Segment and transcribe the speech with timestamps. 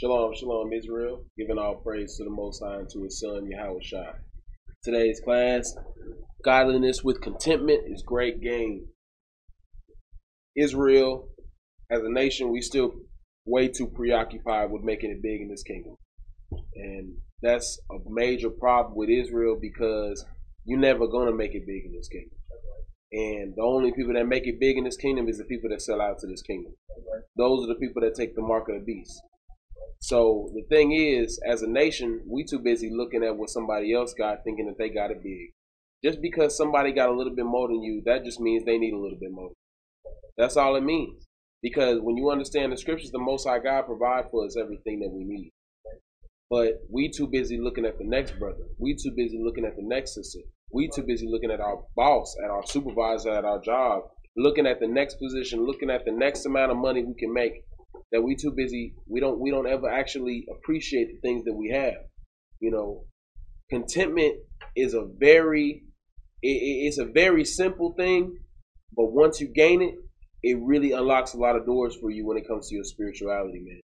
[0.00, 1.24] Shalom, shalom, Israel.
[1.36, 4.14] Giving all praise to the Most High and to His Son, Yahawashi.
[4.84, 5.74] Today's class,
[6.44, 8.86] godliness with contentment is great gain.
[10.56, 11.30] Israel,
[11.90, 12.92] as a nation, we still
[13.44, 15.96] way too preoccupied with making it big in this kingdom.
[16.76, 20.24] And that's a major problem with Israel because
[20.64, 22.38] you're never going to make it big in this kingdom.
[23.10, 25.82] And the only people that make it big in this kingdom is the people that
[25.82, 26.72] sell out to this kingdom.
[27.36, 29.20] Those are the people that take the mark of the beast.
[30.00, 34.14] So the thing is, as a nation, we too busy looking at what somebody else
[34.14, 35.50] got, thinking that they got it big.
[36.04, 38.94] Just because somebody got a little bit more than you, that just means they need
[38.94, 39.50] a little bit more.
[40.36, 41.24] That's all it means.
[41.60, 45.10] Because when you understand the scriptures, the Most High God provide for us everything that
[45.10, 45.50] we need.
[46.48, 48.62] But we too busy looking at the next brother.
[48.78, 50.40] We too busy looking at the next sister.
[50.72, 54.04] We too busy looking at our boss, at our supervisor, at our job,
[54.36, 57.64] looking at the next position, looking at the next amount of money we can make
[58.12, 61.70] that we too busy we don't we don't ever actually appreciate the things that we
[61.70, 61.94] have.
[62.60, 63.04] You know
[63.70, 64.36] contentment
[64.76, 65.82] is a very
[66.42, 68.38] it, it's a very simple thing
[68.96, 69.94] but once you gain it
[70.42, 73.60] it really unlocks a lot of doors for you when it comes to your spirituality
[73.64, 73.80] man.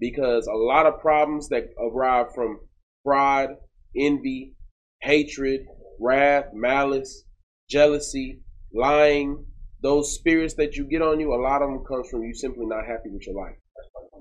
[0.00, 2.58] Because a lot of problems that arrive from
[3.04, 3.50] pride
[3.96, 4.54] envy
[5.02, 5.60] hatred
[6.00, 7.24] wrath malice
[7.68, 8.40] jealousy
[8.74, 9.44] lying
[9.84, 12.64] those spirits that you get on you, a lot of them comes from you simply
[12.64, 13.56] not happy with your life.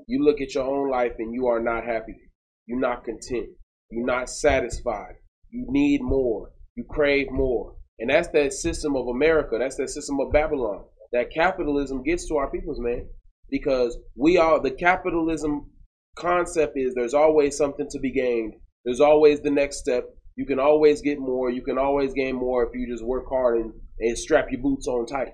[0.08, 2.18] You look at your own life and you are not happy.
[2.66, 3.48] You're not content.
[3.90, 5.16] You're not satisfied.
[5.50, 6.52] You need more.
[6.76, 7.76] You crave more.
[7.98, 9.56] And that's that system of America.
[9.58, 10.84] That's that system of Babylon.
[11.14, 13.08] That capitalism gets to our peoples, man.
[13.50, 15.72] Because we are the capitalism
[16.18, 18.56] concept is there's always something to be gained.
[18.84, 20.10] There's always the next step.
[20.36, 21.50] You can always get more.
[21.50, 24.88] You can always gain more if you just work hard and, and strap your boots
[24.88, 25.30] on tight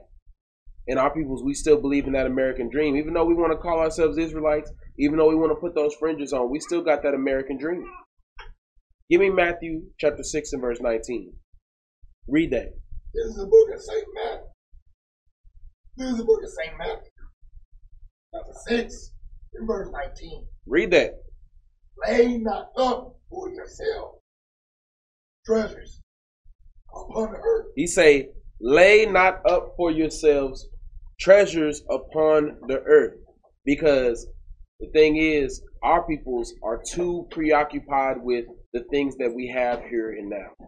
[0.90, 2.96] in our peoples, we still believe in that American dream.
[2.96, 5.94] Even though we want to call ourselves Israelites, even though we want to put those
[5.94, 7.86] fringes on, we still got that American dream.
[9.08, 11.32] Give me Matthew chapter 6 and verse 19.
[12.28, 12.74] Read that.
[13.14, 14.04] This is the book of St.
[14.16, 14.46] Matthew.
[15.96, 16.78] This is the book of St.
[16.80, 17.12] Matthew.
[18.34, 19.12] Chapter 6
[19.54, 20.48] and verse 19.
[20.66, 21.12] Read that.
[22.08, 24.16] Lay not up for yourself
[25.46, 26.02] treasures
[26.92, 27.68] upon the earth.
[27.76, 30.68] He say, lay not up for yourselves
[31.20, 33.18] treasures upon the earth.
[33.66, 34.28] Because
[34.80, 40.12] the thing is, our peoples are too preoccupied with the things that we have here
[40.12, 40.68] and now.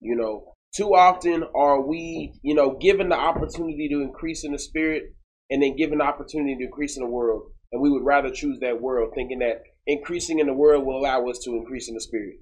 [0.00, 4.58] You know, too often are we, you know, given the opportunity to increase in the
[4.58, 5.14] spirit
[5.50, 7.50] and then given the opportunity to increase in the world.
[7.72, 11.26] And we would rather choose that world, thinking that increasing in the world will allow
[11.28, 12.36] us to increase in the spirit.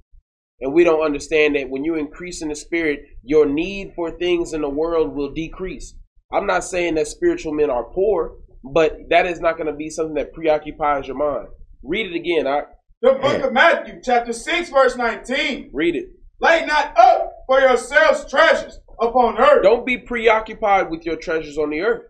[0.61, 4.53] And we don't understand that when you increase in the spirit, your need for things
[4.53, 5.94] in the world will decrease.
[6.32, 9.91] I'm not saying that spiritual men are poor, but that is not going to be
[9.91, 11.48] something that preoccupies your mind.
[11.82, 12.47] Read it again.
[12.47, 12.62] I,
[13.00, 15.70] the book of Matthew, chapter 6, verse 19.
[15.72, 16.06] Read it.
[16.41, 19.62] Lay not up for yourselves treasures upon earth.
[19.62, 22.03] Don't be preoccupied with your treasures on the earth.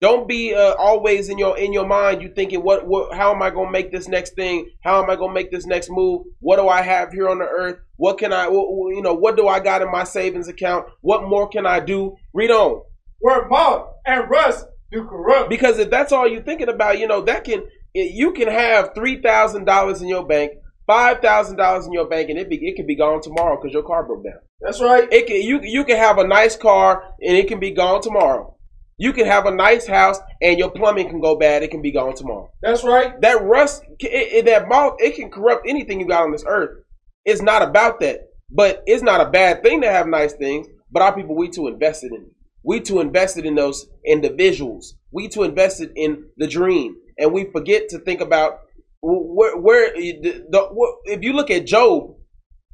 [0.00, 2.20] Don't be uh, always in your in your mind.
[2.20, 3.16] You thinking, what, what?
[3.16, 4.68] How am I gonna make this next thing?
[4.82, 6.24] How am I gonna make this next move?
[6.40, 7.78] What do I have here on the earth?
[7.96, 8.48] What can I?
[8.48, 10.86] What, you know, what do I got in my savings account?
[11.00, 12.16] What more can I do?
[12.34, 12.82] Read on
[13.20, 15.50] where moth and rust do corrupt.
[15.50, 17.64] Because if that's all you're thinking about, you know, that can
[17.94, 20.52] you can have three thousand dollars in your bank,
[20.86, 23.72] five thousand dollars in your bank, and it be it can be gone tomorrow because
[23.72, 24.40] your car broke down.
[24.60, 25.10] That's right.
[25.12, 28.54] It can you you can have a nice car and it can be gone tomorrow.
[28.96, 31.62] You can have a nice house and your plumbing can go bad.
[31.64, 32.50] It can be gone tomorrow.
[32.62, 33.20] That's right.
[33.22, 36.84] That rust, it, it, that moth, it can corrupt anything you got on this earth.
[37.24, 38.20] It's not about that,
[38.50, 40.68] but it's not a bad thing to have nice things.
[40.92, 42.33] But our people, we too invested in it.
[42.64, 44.96] We too invested in those individuals.
[45.12, 48.60] We too invested in the dream, and we forget to think about
[49.02, 52.16] where, where the, the, if you look at Job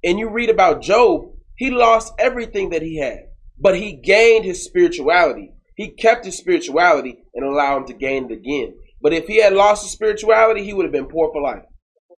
[0.05, 3.19] and you read about Job, he lost everything that he had,
[3.59, 5.53] but he gained his spirituality.
[5.77, 8.75] He kept his spirituality and allowed him to gain it again.
[9.03, 11.65] But if he had lost his spirituality, he would have been poor for life.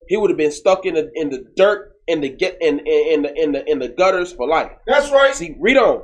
[0.08, 2.86] He would have been stuck in the in the dirt in the get in, in,
[2.86, 4.72] in the in the in the gutters for life.
[4.86, 5.34] That's right.
[5.34, 6.02] See, read on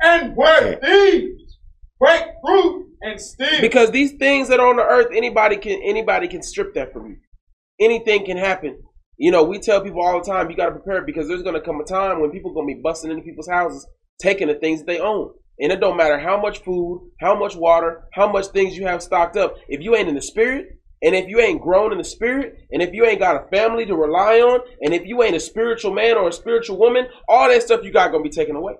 [0.00, 1.58] and where thieves
[1.98, 3.60] break fruit and steal.
[3.60, 7.06] Because these things that are on the earth, anybody can anybody can strip that from
[7.06, 7.16] you.
[7.80, 8.82] Anything can happen.
[9.18, 11.54] You know, we tell people all the time, you got to prepare because there's going
[11.54, 13.86] to come a time when people are going to be busting into people's houses,
[14.20, 15.32] taking the things that they own.
[15.58, 19.02] And it don't matter how much food, how much water, how much things you have
[19.02, 19.56] stocked up.
[19.68, 20.68] If you ain't in the spirit,
[21.02, 23.86] and if you ain't grown in the spirit, and if you ain't got a family
[23.86, 27.48] to rely on, and if you ain't a spiritual man or a spiritual woman, all
[27.48, 28.74] that stuff you got gonna be taken away.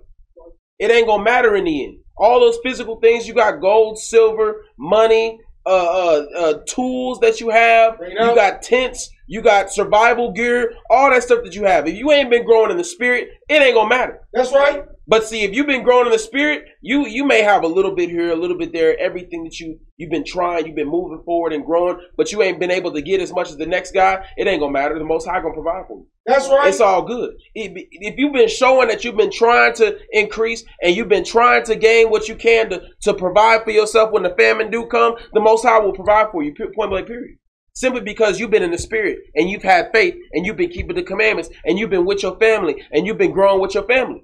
[0.79, 1.99] It ain't gonna matter in the end.
[2.17, 7.51] All those physical things you got gold, silver, money, uh, uh, uh, tools that you
[7.51, 7.99] have.
[8.29, 9.11] You got tents.
[9.27, 10.73] You got survival gear.
[10.91, 11.87] All that stuff that you have.
[11.87, 14.21] If you ain't been growing in the spirit, it ain't gonna matter.
[14.33, 14.85] That's right.
[15.09, 17.95] But see, if you've been growing in the spirit, you you may have a little
[17.95, 18.99] bit here, a little bit there.
[18.99, 22.59] Everything that you you've been trying, you've been moving forward and growing, but you ain't
[22.59, 24.25] been able to get as much as the next guy.
[24.37, 24.99] It ain't gonna matter.
[24.99, 26.07] The Most High gonna provide for you.
[26.27, 26.69] That's right.
[26.69, 27.35] It's all good.
[27.55, 31.65] If if you've been showing that you've been trying to increase and you've been trying
[31.67, 35.15] to gain what you can to, to provide for yourself when the famine do come,
[35.33, 36.53] the Most High will provide for you.
[36.75, 37.07] Point blank.
[37.07, 37.39] Period.
[37.77, 40.97] Simply because you've been in the spirit and you've had faith and you've been keeping
[40.97, 44.23] the commandments and you've been with your family and you've been growing with your family.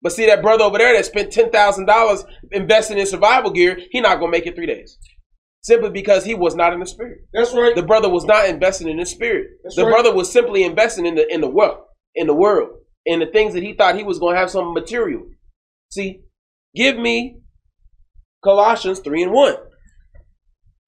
[0.00, 3.78] But see that brother over there that spent ten thousand dollars investing in survival gear,
[3.90, 4.98] he not gonna make it three days.
[5.60, 7.18] Simply because he was not in the spirit.
[7.34, 7.76] That's right.
[7.76, 9.48] The brother was not investing in the spirit.
[9.62, 9.90] That's the right.
[9.90, 11.80] brother was simply investing in the in the wealth,
[12.14, 12.70] in the world,
[13.04, 15.26] in the things that he thought he was going to have some material.
[15.90, 16.22] See,
[16.74, 17.40] give me
[18.42, 19.56] Colossians three and one.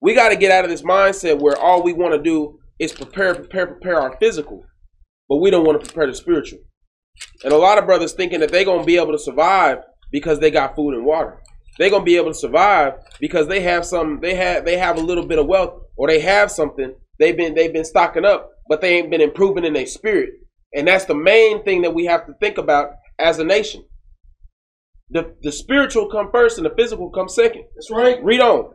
[0.01, 2.93] We got to get out of this mindset where all we want to do is
[2.93, 4.63] prepare, prepare, prepare our physical,
[5.27, 6.59] but we don't want to prepare the spiritual.
[7.43, 9.79] And a lot of brothers thinking that they're gonna be able to survive
[10.11, 11.41] because they got food and water.
[11.77, 15.01] They're gonna be able to survive because they have some they have they have a
[15.01, 16.95] little bit of wealth or they have something.
[17.19, 20.29] They've been they've been stocking up, but they ain't been improving in their spirit.
[20.73, 23.83] And that's the main thing that we have to think about as a nation.
[25.09, 27.65] The the spiritual come first and the physical come second.
[27.75, 28.23] That's right.
[28.23, 28.73] Read on.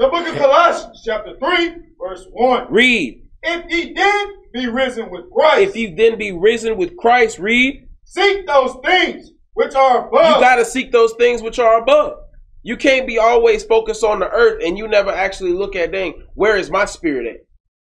[0.00, 2.72] The book of Colossians, chapter 3, verse 1.
[2.72, 3.22] Read.
[3.42, 7.86] If ye then be risen with Christ, If you then be risen with Christ, read.
[8.04, 10.36] seek those things which are above.
[10.36, 12.14] You got to seek those things which are above.
[12.62, 16.14] You can't be always focused on the earth and you never actually look at, dang,
[16.32, 17.40] where is my spirit at?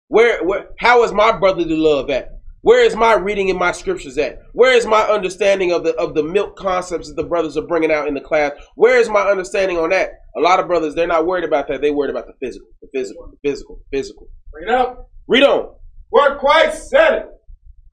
[0.08, 2.35] Where, where, how is my brotherly love at?
[2.66, 4.40] Where is my reading in my scriptures at?
[4.54, 7.92] Where is my understanding of the of the milk concepts that the brothers are bringing
[7.92, 8.54] out in the class?
[8.74, 10.10] Where is my understanding on that?
[10.36, 11.82] A lot of brothers, they're not worried about that.
[11.82, 14.30] They worried about the physical, the physical, the physical, the physical.
[14.52, 15.12] Bring it up.
[15.28, 15.76] Read on.
[16.10, 17.28] Where Christ said it,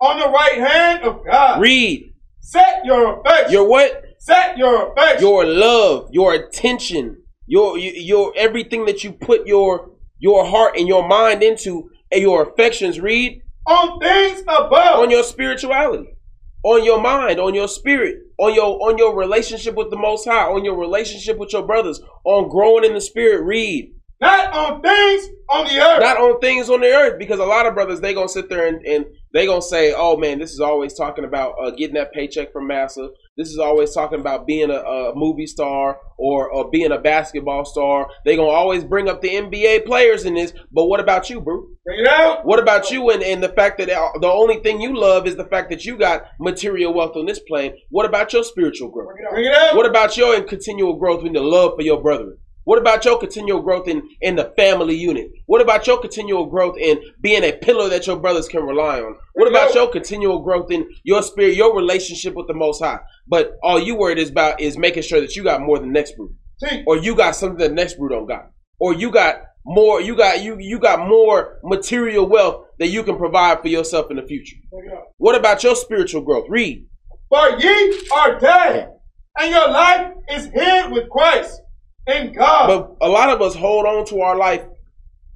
[0.00, 1.60] on the right hand of God.
[1.60, 2.10] Read.
[2.40, 3.52] Set your affection.
[3.52, 4.02] Your what?
[4.20, 5.28] Set your affection.
[5.28, 11.06] your love, your attention, your your everything that you put your your heart and your
[11.06, 15.00] mind into and your affections read on things above.
[15.00, 16.16] on your spirituality,
[16.64, 20.46] on your mind, on your spirit, on your on your relationship with the most high,
[20.46, 23.92] on your relationship with your brothers, on growing in the spirit read.
[24.22, 26.00] Not on things on the earth.
[26.00, 28.48] Not on things on the earth because a lot of brothers they going to sit
[28.48, 29.04] there and, and
[29.34, 32.52] they going to say, "Oh man, this is always talking about uh, getting that paycheck
[32.52, 33.08] from Massa.
[33.36, 37.64] This is always talking about being a, a movie star or, or being a basketball
[37.64, 38.08] star.
[38.24, 41.66] They gonna always bring up the NBA players in this, but what about you, bro?
[41.84, 42.44] Bring it out.
[42.44, 45.36] What about you and, and the fact that uh, the only thing you love is
[45.36, 47.74] the fact that you got material wealth on this plane?
[47.88, 49.08] What about your spiritual growth?
[49.30, 49.76] Bring it out.
[49.76, 52.36] What about your continual growth in the love for your brethren?
[52.64, 55.30] What about your continual growth in, in the family unit?
[55.46, 59.16] What about your continual growth in being a pillar that your brothers can rely on?
[59.34, 63.00] What about your continual growth in your spirit, your relationship with the Most High?
[63.26, 66.14] But all you worried is about is making sure that you got more than next
[66.58, 70.14] See, or you got something that next brute don't got, or you got more, you
[70.14, 74.22] got you you got more material wealth that you can provide for yourself in the
[74.22, 74.56] future.
[74.70, 75.04] bring it out.
[75.16, 76.46] What about your spiritual growth?
[76.48, 76.86] Read.
[77.28, 78.90] For ye are dead,
[79.38, 81.61] and your life is hid with Christ
[82.06, 82.66] God.
[82.66, 84.64] But a lot of us hold on to our life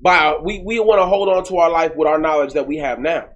[0.01, 2.77] by we we want to hold on to our life with our knowledge that we
[2.79, 3.29] have now.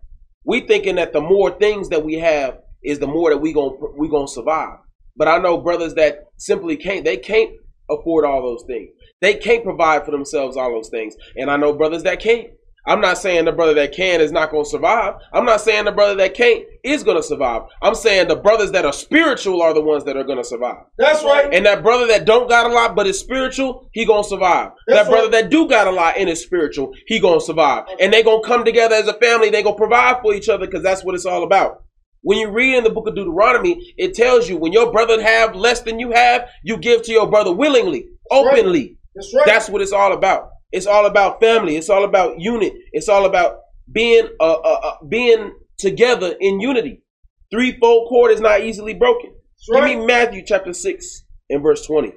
[0.45, 3.77] We thinking that the more things that we have is the more that we going
[3.97, 4.79] we going to survive.
[5.17, 7.53] But I know brothers that simply can't they can't
[7.91, 8.91] afford all those things.
[9.21, 11.15] They can't provide for themselves all those things.
[11.37, 12.49] And I know brothers that can't.
[12.87, 15.15] I'm not saying the brother that can is not going to survive.
[15.33, 17.63] I'm not saying the brother that can't is going to survive.
[17.83, 20.85] I'm saying the brothers that are spiritual are the ones that are going to survive.
[20.99, 21.53] That's right.
[21.53, 24.73] And that brother that don't got a lot but is spiritual, he gonna survive.
[24.87, 25.43] That's that brother right.
[25.43, 27.85] that do got a lot and is spiritual, he gonna survive.
[28.01, 29.51] And they gonna come together as a family.
[29.51, 31.85] They gonna provide for each other because that's what it's all about.
[32.23, 35.55] When you read in the book of Deuteronomy, it tells you when your brother have
[35.55, 38.47] less than you have, you give to your brother willingly, right.
[38.47, 38.99] openly.
[39.15, 39.47] That's right.
[39.47, 40.51] That's what it's all about.
[40.73, 41.77] It's all about family.
[41.77, 42.73] It's all about unit.
[42.93, 43.59] It's all about
[43.93, 47.03] being uh, uh, uh being together in unity.
[47.51, 49.33] Threefold cord is not easily broken.
[49.69, 49.89] Right.
[49.89, 52.13] Give me Matthew chapter six and verse twenty.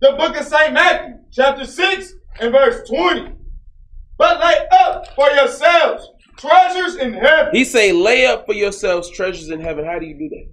[0.00, 0.72] the book of St.
[0.72, 3.32] Matthew, chapter 6 and verse 20.
[4.16, 7.52] But lay up for yourselves treasures in heaven.
[7.52, 9.84] He say, lay up for yourselves treasures in heaven.
[9.84, 10.52] How do you do that?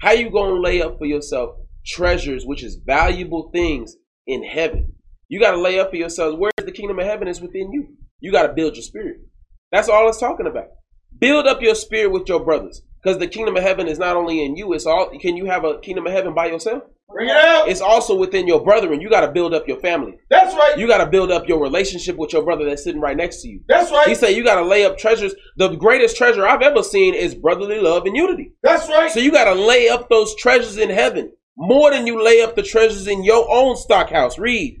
[0.00, 3.96] How you gonna lay up for yourself treasures, which is valuable things
[4.28, 4.92] in heaven?
[5.28, 6.36] You gotta lay up for yourselves.
[6.36, 7.96] Where's the kingdom of heaven is within you.
[8.20, 9.16] You gotta build your spirit.
[9.72, 10.68] That's all it's talking about.
[11.18, 12.82] Build up your spirit with your brothers.
[13.02, 15.64] Because the kingdom of heaven is not only in you, it's all can you have
[15.64, 16.84] a kingdom of heaven by yourself?
[17.10, 17.68] Bring it out.
[17.68, 19.00] It's also within your brethren.
[19.00, 20.18] You got to build up your family.
[20.28, 20.76] That's right.
[20.76, 23.48] You got to build up your relationship with your brother that's sitting right next to
[23.48, 23.62] you.
[23.66, 24.08] That's right.
[24.08, 25.34] He said you got to lay up treasures.
[25.56, 28.52] The greatest treasure I've ever seen is brotherly love and unity.
[28.62, 29.10] That's right.
[29.10, 32.54] So you got to lay up those treasures in heaven more than you lay up
[32.54, 34.38] the treasures in your own stockhouse.
[34.38, 34.80] Read.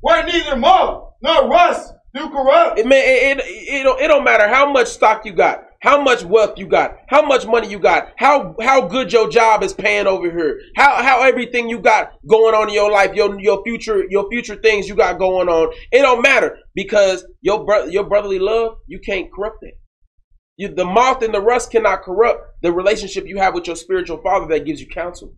[0.00, 2.78] Where neither moth nor rust do corrupt.
[2.78, 6.00] It, man, it, it, it, don't, it don't matter how much stock you got, how
[6.00, 9.72] much wealth you got, how much money you got, how how good your job is
[9.72, 13.64] paying over here, how how everything you got going on in your life, your your
[13.64, 15.72] future your future things you got going on.
[15.90, 19.74] It don't matter because your brother your brotherly love you can't corrupt it.
[20.56, 24.22] You, the moth and the rust cannot corrupt the relationship you have with your spiritual
[24.22, 25.34] father that gives you counsel.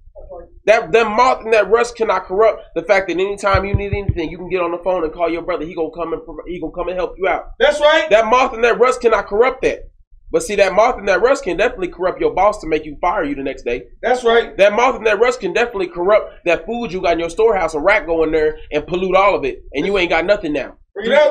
[0.67, 4.31] That that moth and that rust cannot corrupt the fact that anytime you need anything,
[4.31, 5.65] you can get on the phone and call your brother.
[5.65, 7.53] He gonna come and he gonna come and help you out.
[7.59, 8.09] That's right.
[8.11, 9.91] That moth and that rust cannot corrupt that.
[10.33, 12.97] But see, that moth and that rust can definitely corrupt your boss to make you
[13.01, 13.85] fire you the next day.
[14.03, 14.57] That's right.
[14.57, 17.75] That moth and that rust can definitely corrupt that food you got in your storehouse.
[17.75, 20.53] A rat go in there and pollute all of it, and you ain't got nothing
[20.53, 20.79] now.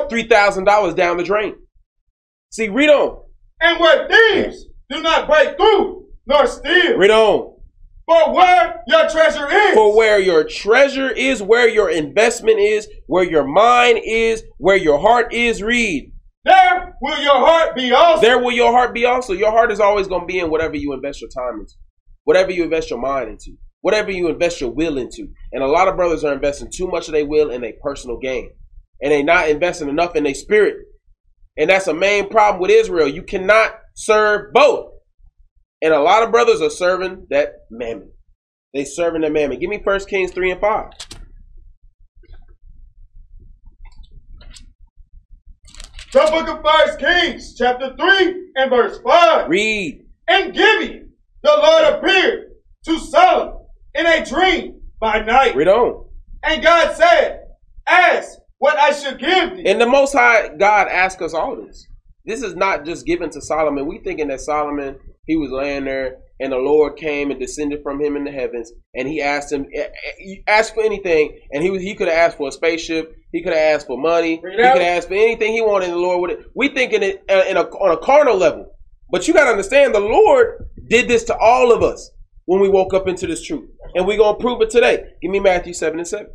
[0.08, 1.56] Three thousand dollars down the drain.
[2.50, 3.22] See, read on.
[3.60, 6.96] And where thieves do not break through nor steal.
[6.96, 7.55] Read on.
[8.06, 9.74] For where your treasure is.
[9.74, 14.98] For where your treasure is, where your investment is, where your mind is, where your
[14.98, 16.12] heart is, read.
[16.44, 18.22] There will your heart be also.
[18.22, 19.32] There will your heart be also.
[19.32, 21.74] Your heart is always going to be in whatever you invest your time into,
[22.22, 25.26] whatever you invest your mind into, whatever you invest your will into.
[25.52, 28.18] And a lot of brothers are investing too much of their will in their personal
[28.18, 28.52] gain,
[29.02, 30.76] and they're not investing enough in their spirit.
[31.56, 33.08] And that's a main problem with Israel.
[33.08, 34.92] You cannot serve both.
[35.82, 38.10] And a lot of brothers are serving that mammon.
[38.72, 39.58] They serving that mammon.
[39.58, 40.90] Give me First Kings three and five.
[46.12, 49.50] The book of First Kings, chapter 3 and verse 5.
[49.50, 50.06] Read.
[50.26, 51.10] And Gibeon,
[51.42, 52.52] the Lord appeared
[52.86, 55.54] to Solomon in a dream by night.
[55.54, 56.08] Read on.
[56.42, 57.40] And God said,
[57.86, 59.64] Ask what I should give thee.
[59.66, 61.86] And the Most High God asked us all this.
[62.24, 63.86] This is not just given to Solomon.
[63.86, 68.00] We thinking that Solomon he was laying there and the Lord came and descended from
[68.00, 71.62] him in the heavens and he asked him eh, eh, he asked for anything and
[71.62, 74.36] he was he could have asked for a spaceship he could have asked for money
[74.36, 77.24] he could have asked for anything he wanted and the Lord would we thinking it
[77.28, 78.72] uh, in a, on a carnal level
[79.10, 82.10] but you got to understand the Lord did this to all of us
[82.44, 85.04] when we woke up into this truth and we're going to prove it today.
[85.22, 86.26] Give me Matthew 7 and 7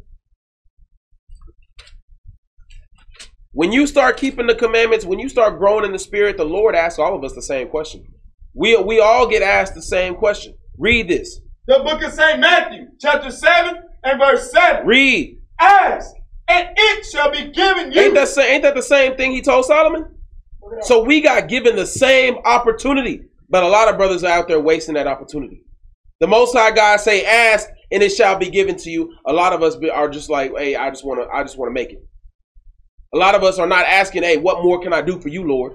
[3.53, 6.73] when you start keeping the commandments when you start growing in the spirit the Lord
[6.73, 8.05] asks all of us the same question
[8.53, 10.53] we, we all get asked the same question.
[10.77, 11.39] Read this.
[11.67, 12.39] The book of St.
[12.39, 14.85] Matthew, chapter 7 and verse 7.
[14.85, 15.37] Read.
[15.59, 16.13] Ask,
[16.47, 18.01] and it shall be given you.
[18.01, 20.05] Ain't that, sa- ain't that the same thing he told Solomon?
[20.81, 24.59] So we got given the same opportunity, but a lot of brothers are out there
[24.59, 25.61] wasting that opportunity.
[26.19, 29.53] The Most High God say, "Ask, and it shall be given to you." A lot
[29.53, 31.73] of us be- are just like, "Hey, I just want to, I just want to
[31.73, 31.99] make it."
[33.13, 35.47] A lot of us are not asking, "Hey, what more can I do for you,
[35.47, 35.73] Lord?"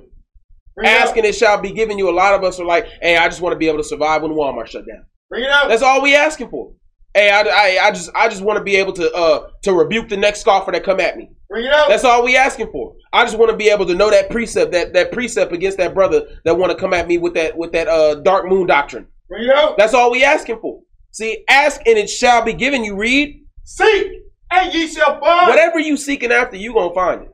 [0.77, 0.93] Bring it.
[0.93, 2.11] Asking, it shall be given you.
[2.11, 4.23] A lot of us are like, "Hey, I just want to be able to survive
[4.23, 5.69] when Walmart shut down." Bring it out.
[5.69, 6.73] That's all we asking for.
[7.15, 10.09] Hey, I, I, I just I just want to be able to uh to rebuke
[10.11, 11.31] the next scoffer that come at me.
[11.49, 11.89] Bring it out.
[11.89, 12.95] That's all we asking for.
[13.13, 15.95] I just want to be able to know that precept that that precept against that
[15.95, 19.07] brother that want to come at me with that with that uh dark moon doctrine.
[19.31, 19.79] Bring it out.
[19.79, 20.83] That's all we asking for.
[21.13, 22.97] See, ask and it shall be given you.
[22.97, 24.13] Read Seek,
[24.51, 25.49] and ye shall find.
[25.49, 27.29] whatever you seeking after, you gonna find it.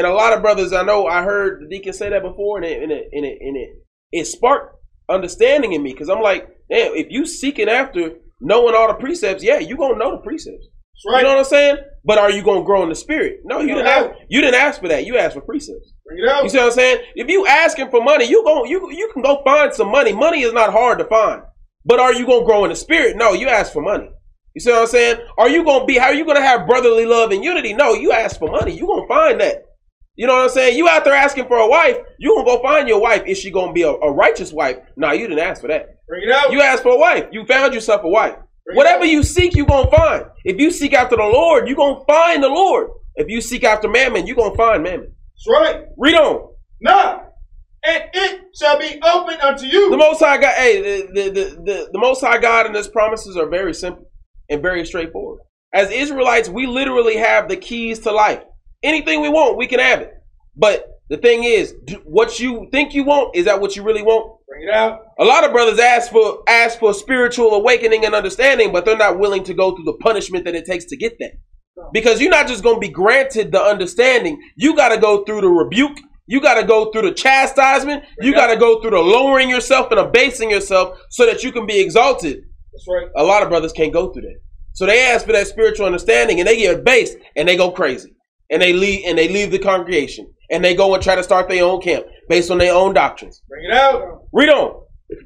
[0.00, 2.64] And a lot of brothers, I know, I heard the deacon say that before, and
[2.64, 3.68] it and it and it, and it,
[4.10, 4.74] it sparked
[5.10, 9.44] understanding in me because I'm like, damn, if you seeking after knowing all the precepts,
[9.44, 10.68] yeah, you gonna know the precepts.
[10.68, 11.18] That's right.
[11.18, 11.76] You know what I'm saying?
[12.02, 13.40] But are you gonna grow in the spirit?
[13.44, 14.10] No, you didn't ask.
[14.30, 15.04] You didn't ask for that.
[15.04, 15.92] You asked for precepts.
[16.06, 16.44] Bring it out.
[16.44, 17.04] You see what I'm saying?
[17.14, 20.14] If you asking for money, you go you you can go find some money.
[20.14, 21.42] Money is not hard to find.
[21.84, 23.18] But are you gonna grow in the spirit?
[23.18, 24.08] No, you ask for money.
[24.54, 25.16] You see what I'm saying?
[25.36, 27.74] Are you gonna be how are you gonna have brotherly love and unity?
[27.74, 28.74] No, you ask for money.
[28.74, 29.66] You gonna find that.
[30.16, 30.76] You know what I'm saying?
[30.76, 33.22] You out there asking for a wife, you gonna go find your wife.
[33.26, 34.78] Is she gonna be a, a righteous wife?
[34.96, 35.96] Nah, you didn't ask for that.
[36.08, 36.52] Bring it out.
[36.52, 37.26] You asked for a wife.
[37.32, 38.34] You found yourself a wife.
[38.66, 40.24] Bring Whatever you seek, you gonna find.
[40.44, 42.90] If you seek after the Lord, you gonna find the Lord.
[43.16, 45.12] If you seek after mammon, you gonna find mammon.
[45.34, 45.84] That's right.
[45.96, 46.54] Read on.
[46.82, 47.30] Knock,
[47.84, 49.90] and it shall be opened unto you.
[49.90, 52.88] The Most High God, hey, the, the, the, the, the Most High God and His
[52.88, 54.10] promises are very simple
[54.48, 55.40] and very straightforward.
[55.72, 58.42] As Israelites, we literally have the keys to life.
[58.82, 60.14] Anything we want, we can have it.
[60.56, 64.38] But the thing is, what you think you want, is that what you really want?
[64.48, 65.00] Bring it out.
[65.18, 69.18] A lot of brothers ask for ask for spiritual awakening and understanding, but they're not
[69.18, 71.32] willing to go through the punishment that it takes to get that.
[71.92, 74.40] Because you're not just going to be granted the understanding.
[74.56, 75.98] You got to go through the rebuke.
[76.26, 78.04] You got to go through the chastisement.
[78.20, 81.66] You got to go through the lowering yourself and abasing yourself so that you can
[81.66, 82.44] be exalted.
[82.72, 83.08] That's right.
[83.16, 84.40] A lot of brothers can't go through that.
[84.72, 88.14] So they ask for that spiritual understanding and they get based and they go crazy.
[88.50, 90.32] And they leave and they leave the congregation.
[90.50, 93.42] And they go and try to start their own camp based on their own doctrines.
[93.48, 94.24] Bring it out.
[94.32, 94.82] Read on.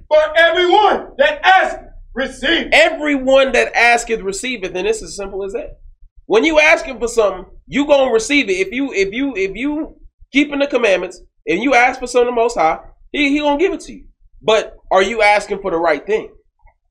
[0.09, 1.83] For everyone that asks,
[2.15, 2.69] receive.
[2.73, 5.79] Everyone that asketh receiveth, and it's as simple as that.
[6.27, 8.55] When you asking for something, you gonna receive it.
[8.55, 9.97] If you if you if you
[10.33, 12.79] keeping the commandments and you ask for something the most high,
[13.13, 14.07] he, he gonna give it to you.
[14.41, 16.31] But are you asking for the right thing?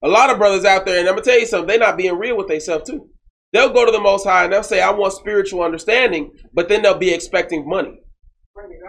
[0.04, 2.18] A lot of brothers out there, and I'm gonna tell you something, they're not being
[2.18, 3.10] real with themselves too.
[3.54, 6.82] They'll go to the most high and they'll say, I want spiritual understanding, but then
[6.82, 8.00] they'll be expecting money.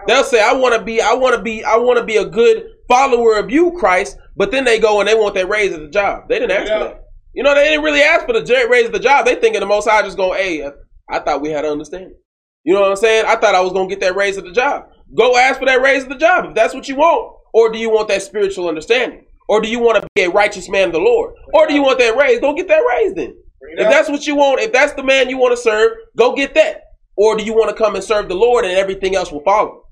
[0.07, 2.25] They'll say, I want to be, I want to be, I want to be a
[2.25, 5.79] good follower of you, Christ, but then they go and they want that raise at
[5.79, 6.27] the job.
[6.27, 6.79] They didn't ask Yeah.
[6.79, 7.01] for that.
[7.33, 9.25] You know, they didn't really ask for the raise at the job.
[9.25, 10.69] They thinking the most high just going, hey,
[11.09, 12.15] I thought we had an understanding.
[12.63, 13.25] You know what I'm saying?
[13.27, 14.85] I thought I was going to get that raise at the job.
[15.15, 17.35] Go ask for that raise at the job if that's what you want.
[17.53, 19.25] Or do you want that spiritual understanding?
[19.47, 21.33] Or do you want to be a righteous man of the Lord?
[21.53, 22.39] Or do you want that raise?
[22.39, 23.35] Go get that raise then.
[23.77, 26.53] If that's what you want, if that's the man you want to serve, go get
[26.55, 26.81] that.
[27.17, 29.83] Or do you want to come and serve the Lord and everything else will follow?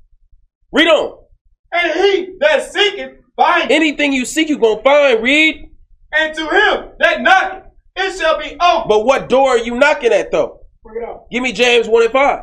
[0.71, 1.23] Read on.
[1.71, 3.71] And he that seeketh, find.
[3.71, 5.23] Anything you seek, you're going to find.
[5.23, 5.69] Read.
[6.11, 7.63] And to him that knocketh,
[7.95, 8.89] it shall be opened.
[8.89, 10.59] But what door are you knocking at, though?
[10.83, 11.25] Bring it out.
[11.31, 12.39] Give me James 1 and 5.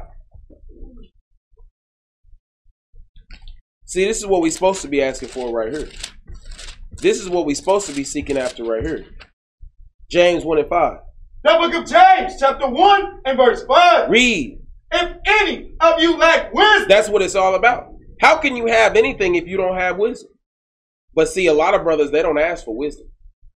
[3.84, 5.88] See, this is what we're supposed to be asking for right here.
[6.92, 9.04] This is what we're supposed to be seeking after right here.
[10.10, 10.98] James 1 and 5.
[11.42, 14.10] The book of James, chapter 1 and verse 5.
[14.10, 14.58] Read.
[14.92, 17.94] If any of you lack wisdom, That's what it's all about.
[18.20, 20.30] How can you have anything if you don't have wisdom?
[21.14, 23.06] But see, a lot of brothers they don't ask for wisdom.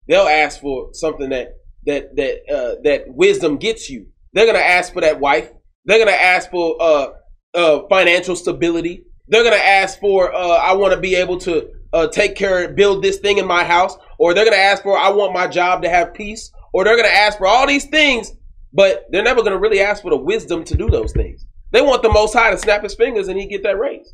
[0.09, 1.49] They'll ask for something that
[1.87, 4.07] that that uh, that wisdom gets you.
[4.33, 5.51] They're gonna ask for that wife.
[5.85, 7.07] They're gonna ask for uh,
[7.55, 9.05] uh, financial stability.
[9.29, 13.03] They're gonna ask for uh, I want to be able to uh, take care, build
[13.03, 15.89] this thing in my house, or they're gonna ask for I want my job to
[15.91, 18.33] have peace, or they're gonna ask for all these things,
[18.73, 21.47] but they're never gonna really ask for the wisdom to do those things.
[21.71, 24.13] They want the Most High to snap his fingers and he get that raise.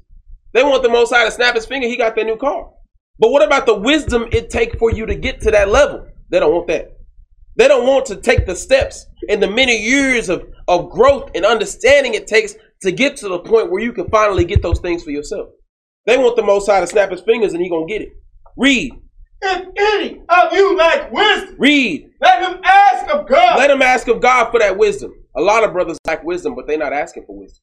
[0.52, 2.70] They want the Most High to snap his finger, he got that new car.
[3.18, 6.06] But what about the wisdom it take for you to get to that level?
[6.30, 6.96] They don't want that.
[7.56, 11.44] They don't want to take the steps and the many years of, of growth and
[11.44, 15.02] understanding it takes to get to the point where you can finally get those things
[15.02, 15.48] for yourself.
[16.06, 18.12] They want the Most High to snap his fingers and he gonna get it.
[18.56, 18.92] Read,
[19.42, 22.10] if any of you lack wisdom, read.
[22.20, 23.58] let him ask of God.
[23.58, 25.12] Let them ask of God for that wisdom.
[25.36, 27.62] A lot of brothers lack wisdom, but they're not asking for wisdom.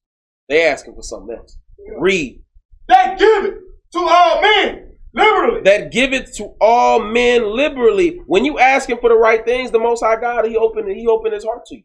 [0.49, 1.57] They're asking for something else.
[1.99, 2.41] Read.
[2.87, 3.59] that giveth
[3.93, 5.61] to all men liberally.
[5.61, 8.21] that give it to all men liberally.
[8.27, 11.07] When you ask him for the right things, the Most High God, he open he
[11.07, 11.83] open his heart to you.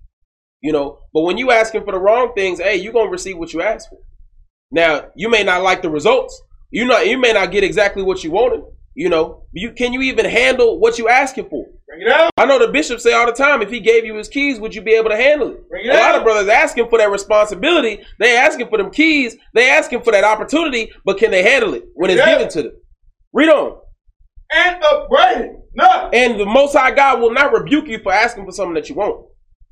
[0.61, 3.37] You know, but when you ask him for the wrong things, hey, you're gonna receive
[3.37, 3.99] what you ask for.
[4.71, 6.41] Now, you may not like the results.
[6.71, 8.63] You not you may not get exactly what you wanted.
[8.95, 11.67] You know, you can you even handle what you asking for?
[11.89, 12.31] Bring it out.
[12.37, 14.75] I know the bishops say all the time, if he gave you his keys, would
[14.75, 15.69] you be able to handle it?
[15.69, 18.03] Bring it A lot of brothers asking for that responsibility.
[18.19, 19.37] They asking for them keys.
[19.55, 22.33] They asking for that opportunity, but can they handle it when it's Yeah.
[22.35, 22.73] given to them?
[23.33, 23.79] Read on.
[24.55, 26.15] And upbraided not.
[26.15, 28.95] And the Most High God will not rebuke you for asking for something that you
[28.95, 29.25] want.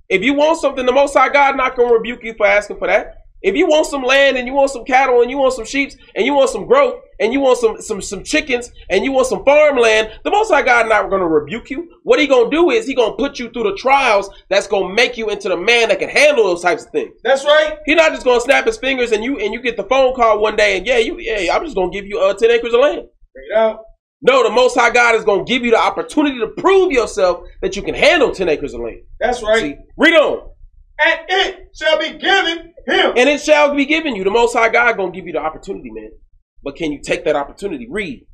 [0.08, 2.78] If you want something, the Most High God not going to rebuke you for asking
[2.78, 3.16] for that.
[3.42, 5.92] If you want some land and you want some cattle and you want some sheep
[6.14, 9.26] and you want some growth and you want some some some chickens and you want
[9.28, 11.88] some farmland, the Most High God not going to rebuke you.
[12.02, 14.66] What he going to do is he going to put you through the trials that's
[14.66, 17.12] going to make you into the man that can handle those types of things.
[17.22, 17.78] That's right.
[17.84, 20.14] He's not just going to snap his fingers and you and you get the phone
[20.14, 22.50] call one day and yeah, you yeah, I'm just going to give you uh, 10
[22.50, 23.02] acres of land.
[23.34, 23.84] It out.
[24.22, 27.46] No, the Most High God is going to give you the opportunity to prove yourself
[27.62, 29.00] that you can handle 10 acres of land.
[29.18, 29.60] That's right.
[29.60, 30.50] See, read on.
[31.02, 33.12] And it shall be given him.
[33.16, 34.24] And it shall be given you.
[34.24, 36.10] The Most High God going to give you the opportunity, man.
[36.62, 37.86] But can you take that opportunity?
[37.88, 38.26] Read.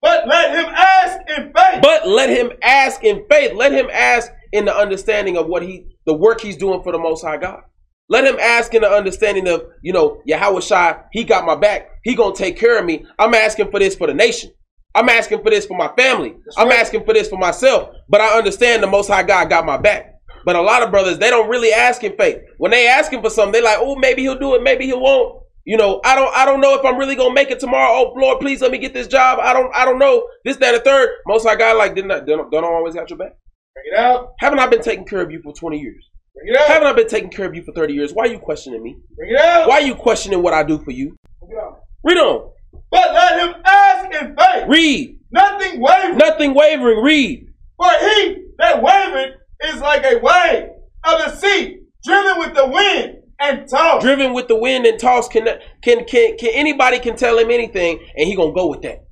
[0.00, 1.82] But let him ask in faith.
[1.82, 3.52] But let him ask in faith.
[3.54, 6.98] Let him ask in the understanding of what he, the work he's doing for the
[6.98, 7.62] Most High God.
[8.08, 11.90] Let him ask in the understanding of, you know, Yahawashi, he got my back.
[12.04, 13.04] He going to take care of me.
[13.18, 14.52] I'm asking for this for the nation.
[14.94, 16.34] I'm asking for this for my family.
[16.56, 16.80] I'm right.
[16.80, 17.90] asking for this for myself.
[18.08, 20.14] But I understand the Most High God got my back.
[20.44, 22.38] But a lot of brothers, they don't really ask in faith.
[22.56, 25.42] When they asking for something, they're like, oh, maybe he'll do it, maybe he won't.
[25.68, 27.92] You know, I don't, I don't know if I'm really gonna make it tomorrow.
[27.92, 29.38] Oh Lord, please let me get this job.
[29.38, 30.26] I don't, I don't know.
[30.42, 31.10] This, that, and third.
[31.26, 33.36] Most High God, like, didn't I, don't, don't I always have your back?
[33.74, 34.32] Bring it out.
[34.38, 36.08] Haven't I been taking care of you for 20 years?
[36.34, 36.68] Bring it out.
[36.68, 38.14] Haven't I been taking care of you for 30 years?
[38.14, 38.96] Why are you questioning me?
[39.14, 39.68] Bring it out.
[39.68, 41.14] Why are you questioning what I do for you?
[41.42, 41.80] Bring it out.
[42.02, 42.50] Read on.
[42.90, 44.64] But let him ask in faith.
[44.68, 45.18] Read.
[45.32, 46.16] Nothing wavering.
[46.16, 47.04] Nothing wavering.
[47.04, 47.46] Read.
[47.76, 50.70] For he that wavereth is like a wave
[51.04, 54.04] of the sea, driven with the wind and tossed.
[54.04, 55.30] Driven with the wind and tossed.
[55.30, 55.46] Can
[55.82, 59.04] can can can anybody can tell him anything, and he gonna go with that.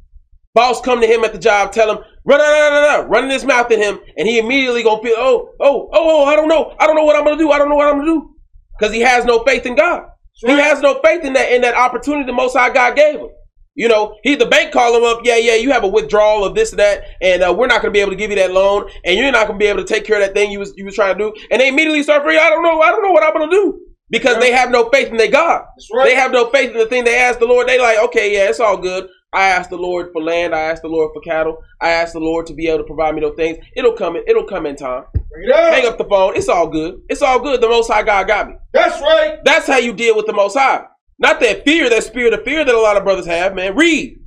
[0.54, 3.30] Boss come to him at the job, tell him, run, run, run, run, run, running
[3.30, 6.48] his mouth at him, and he immediately gonna feel, oh, oh, oh, oh, I don't
[6.48, 8.34] know, I don't know what I'm gonna do, I don't know what I'm gonna do,
[8.78, 10.04] because he has no faith in God.
[10.36, 13.28] He has no faith in that in that opportunity the Most High God gave him.
[13.74, 16.54] You know, he the bank call him up, yeah, yeah, you have a withdrawal of
[16.54, 18.52] this and that, and uh, we're not going to be able to give you that
[18.52, 20.58] loan, and you're not going to be able to take care of that thing you
[20.58, 21.34] was you was trying to do.
[21.50, 23.54] And they immediately start freaking, I don't know, I don't know what I'm going to
[23.54, 24.40] do because yeah.
[24.40, 25.64] they have no faith in their God.
[25.92, 26.06] Right.
[26.06, 27.68] They have no faith in the thing they ask the Lord.
[27.68, 29.08] They like, okay, yeah, it's all good.
[29.32, 30.54] I asked the Lord for land.
[30.54, 31.58] I asked the Lord for cattle.
[31.80, 33.58] I asked the Lord to be able to provide me those things.
[33.76, 34.16] It'll come.
[34.16, 35.04] In, it'll come in time.
[35.52, 36.36] Hang up the phone.
[36.36, 37.02] It's all good.
[37.08, 37.60] It's all good.
[37.60, 38.54] The Most High God got me.
[38.72, 39.38] That's right.
[39.44, 40.84] That's how you deal with the Most High.
[41.18, 43.74] Not that fear, that spirit of fear that a lot of brothers have, man.
[43.74, 44.18] Read.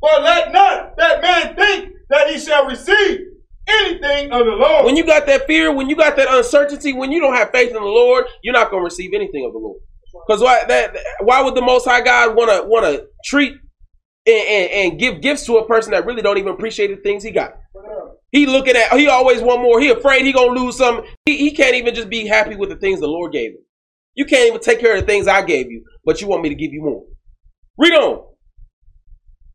[0.00, 3.20] But let not that man think that he shall receive
[3.68, 4.84] anything of the Lord.
[4.84, 7.68] When you got that fear, when you got that uncertainty, when you don't have faith
[7.68, 9.80] in the Lord, you're not going to receive anything of the Lord.
[10.26, 13.52] Because why that why would the Most High God want to want to treat
[14.26, 17.22] and, and, and, give gifts to a person that really don't even appreciate the things
[17.22, 17.54] he got?
[18.30, 19.80] He looking at he always want more.
[19.80, 21.02] He afraid he gonna lose some.
[21.26, 23.58] He, he can't even just be happy with the things the Lord gave him.
[24.14, 26.48] You can't even take care of the things I gave you, but you want me
[26.48, 27.04] to give you more.
[27.76, 28.33] Read on.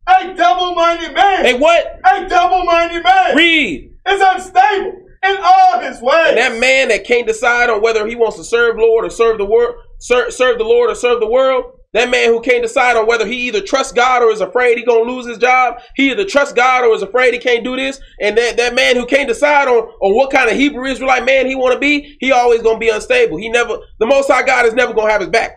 [0.09, 1.45] A double-minded man.
[1.45, 1.99] A what?
[2.03, 3.35] A double-minded man.
[3.35, 3.91] Read.
[4.07, 4.93] Is unstable
[5.23, 6.29] in all his ways.
[6.29, 9.37] And that man that can't decide on whether he wants to serve Lord or serve
[9.37, 12.95] the world, serve, serve the Lord or serve the world, that man who can't decide
[12.97, 16.11] on whether he either trusts God or is afraid he gonna lose his job, he
[16.11, 17.99] either trusts God or is afraid he can't do this.
[18.21, 21.47] And that, that man who can't decide on, on what kind of Hebrew Israelite man
[21.47, 23.37] he want to be, he always gonna be unstable.
[23.37, 25.55] He never, the Most High God is never gonna have his back.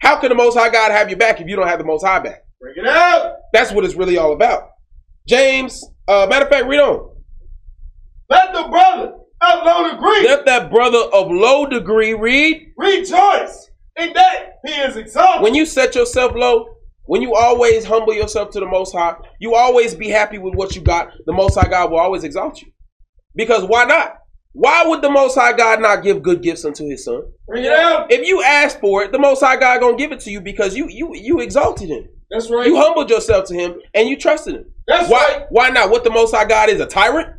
[0.00, 2.04] How can the Most High God have your back if you don't have the Most
[2.04, 2.42] High back?
[2.60, 3.36] Bring it out.
[3.52, 4.70] That's what it's really all about.
[5.28, 7.16] James, uh, matter of fact, read on.
[8.30, 10.26] Let the brother of low degree.
[10.26, 12.72] Let that brother of low degree read.
[12.76, 15.42] Rejoice in that he is exalted.
[15.42, 16.66] When you set yourself low,
[17.04, 20.74] when you always humble yourself to the Most High, you always be happy with what
[20.74, 21.08] you got.
[21.26, 22.68] The Most High God will always exalt you.
[23.34, 24.16] Because why not?
[24.52, 27.22] Why would the Most High God not give good gifts unto His Son?
[27.46, 28.10] Bring it out.
[28.10, 30.76] If you ask for it, the Most High God gonna give it to you because
[30.76, 32.08] you you you exalted Him.
[32.30, 32.66] That's right.
[32.66, 34.64] You humbled yourself to Him and you trusted Him.
[34.86, 35.46] That's why, right.
[35.50, 35.90] Why not?
[35.90, 37.34] What the Most High God is a tyrant?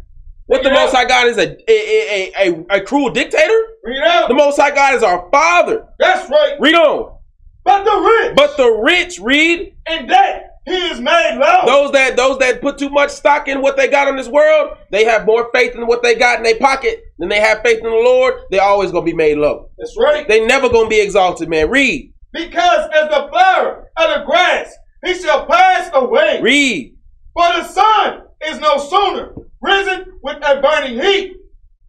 [0.47, 3.59] What the Most High God is a a, a, a, a cruel dictator?
[3.83, 4.29] Read out.
[4.29, 5.85] The Most High God is our Father.
[5.99, 6.55] That's right.
[6.59, 7.17] Read on.
[7.65, 8.35] But the rich.
[8.37, 9.75] But the rich read.
[9.87, 11.65] And that he is made low.
[11.65, 14.77] Those that those that put too much stock in what they got in this world,
[14.91, 17.77] they have more faith in what they got in their pocket than they have faith
[17.77, 18.33] in the Lord.
[18.51, 19.69] They're always gonna be made low.
[19.77, 20.27] That's right.
[20.27, 21.69] They never gonna be exalted, man.
[21.69, 22.13] Read.
[22.37, 24.71] Because as the flower of the grass,
[25.03, 26.39] he shall pass away.
[26.39, 26.95] Read.
[27.33, 31.35] For the sun is no sooner risen with a burning heat,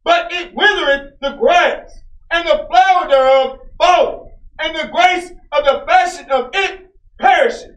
[0.05, 1.91] but it withereth the grass,
[2.31, 7.77] and the flower thereof falleth, and the grace of the fashion of it perisheth.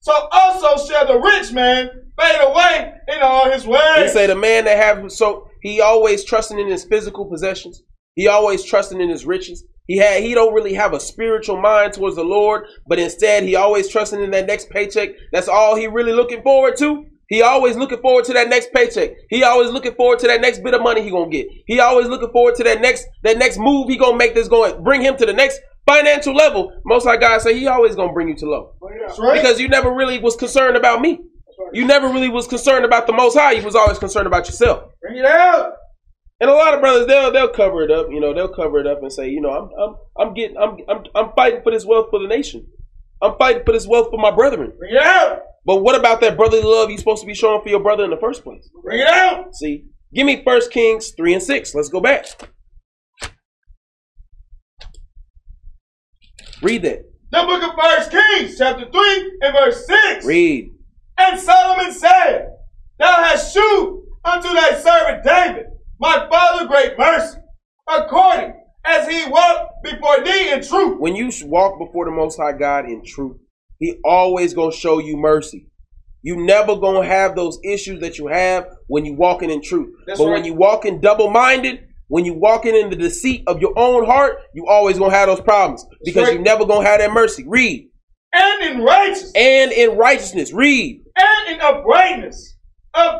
[0.00, 4.06] So also shall the rich man fade away in all his ways.
[4.06, 7.82] He say the man that have so he always trusting in his physical possessions.
[8.16, 9.64] He always trusting in his riches.
[9.88, 13.56] He had he don't really have a spiritual mind towards the Lord, but instead he
[13.56, 15.08] always trusting in that next paycheck.
[15.32, 17.06] That's all he really looking forward to.
[17.28, 19.12] He always looking forward to that next paycheck.
[19.30, 21.48] He always looking forward to that next bit of money he gonna get.
[21.66, 24.82] He always looking forward to that next that next move he gonna make that's going
[24.84, 26.70] bring him to the next financial level.
[26.84, 28.74] Most like guys say he always gonna bring you to low.
[28.82, 29.40] Oh, right.
[29.40, 31.18] Because you never really was concerned about me.
[31.72, 33.52] You never really was concerned about the most high.
[33.52, 34.90] You was always concerned about yourself.
[35.02, 35.72] Bring it out.
[36.40, 38.06] And a lot of brothers, they'll they'll cover it up.
[38.10, 40.76] You know, they'll cover it up and say, you know, I'm I'm I'm getting I'm
[40.88, 42.66] I'm I'm fighting for this wealth for the nation.
[43.20, 44.72] I'm fighting for this wealth for my brethren.
[44.78, 45.40] Bring it out.
[45.66, 48.10] But what about that brotherly love you're supposed to be showing for your brother in
[48.10, 48.70] the first place?
[48.84, 49.54] Bring it out.
[49.54, 51.74] See, give me First Kings three and six.
[51.74, 52.26] Let's go back.
[56.62, 57.04] Read that.
[57.30, 60.24] The book of First Kings, chapter three and verse six.
[60.24, 60.70] Read.
[61.18, 62.48] And Solomon said,
[62.98, 65.66] Thou hast shewed unto thy servant David,
[66.00, 67.38] my father, great mercy,
[67.88, 71.00] according as he walked before thee in truth.
[71.00, 73.36] When you walk before the Most High God in truth,
[73.78, 75.66] He always gonna show you mercy.
[76.22, 79.94] You never gonna have those issues that you have when you walking in truth.
[80.06, 80.34] That's but right.
[80.34, 84.38] when you walking double minded, when you walking in the deceit of your own heart,
[84.54, 86.34] you always gonna have those problems because right.
[86.34, 87.44] you never gonna have that mercy.
[87.46, 87.90] Read.
[88.32, 89.32] And in righteousness.
[89.34, 90.52] And in righteousness.
[90.52, 91.02] Read.
[91.16, 92.56] And in uprightness
[92.94, 93.14] of,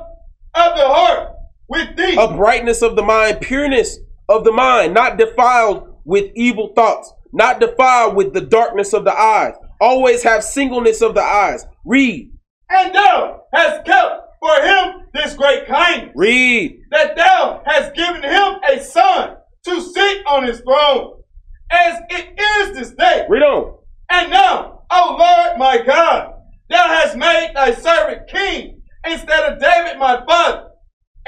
[0.54, 1.38] of the heart
[1.68, 2.16] with thee.
[2.16, 8.16] Uprightness of the mind, pureness of the mind, not defiled with evil thoughts, not defiled
[8.16, 9.54] with the darkness of the eyes.
[9.81, 11.64] Always have singleness of the eyes.
[11.85, 12.33] Read.
[12.70, 16.12] And thou hast kept for him this great kindness.
[16.14, 16.81] Read.
[16.90, 21.22] That thou hast given him a son to sit on his throne,
[21.70, 23.26] as it is this day.
[23.28, 23.78] Read on.
[24.11, 26.33] And now, O Lord my God,
[26.70, 30.67] thou hast made thy servant king instead of David my father,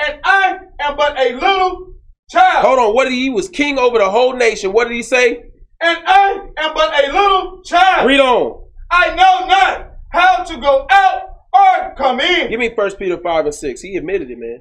[0.07, 1.95] and I am but a little
[2.31, 2.65] child.
[2.65, 2.95] Hold on.
[2.95, 4.73] What did he, he was king over the whole nation?
[4.73, 5.43] What did he say?
[5.83, 8.07] And I am but a little child.
[8.07, 8.65] Read on.
[8.91, 12.51] I know not how to go out or come in.
[12.51, 13.81] Give me First Peter five and six.
[13.81, 14.61] He admitted it, man.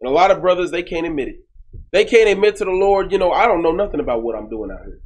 [0.00, 1.36] And a lot of brothers they can't admit it.
[1.92, 4.48] They can't admit to the Lord, you know, I don't know nothing about what I'm
[4.48, 5.00] doing out here.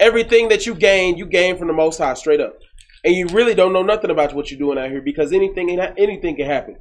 [0.00, 2.56] Everything that you gain, you gain from the Most High, straight up.
[3.04, 6.36] And you really don't know nothing about what you're doing out here because anything anything
[6.36, 6.76] can happen.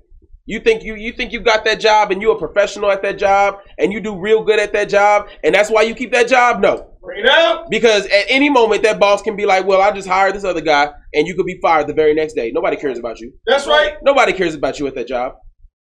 [0.48, 3.18] You think you you think you got that job and you're a professional at that
[3.18, 6.28] job and you do real good at that job and that's why you keep that
[6.28, 6.60] job?
[6.62, 6.92] No.
[7.02, 7.70] Bring it out.
[7.72, 10.62] Because at any moment that boss can be like, "Well, I just hired this other
[10.62, 12.52] guy," and you could be fired the very next day.
[12.52, 13.34] Nobody cares about you.
[13.48, 13.96] That's right.
[14.04, 15.34] Nobody cares about you at that job.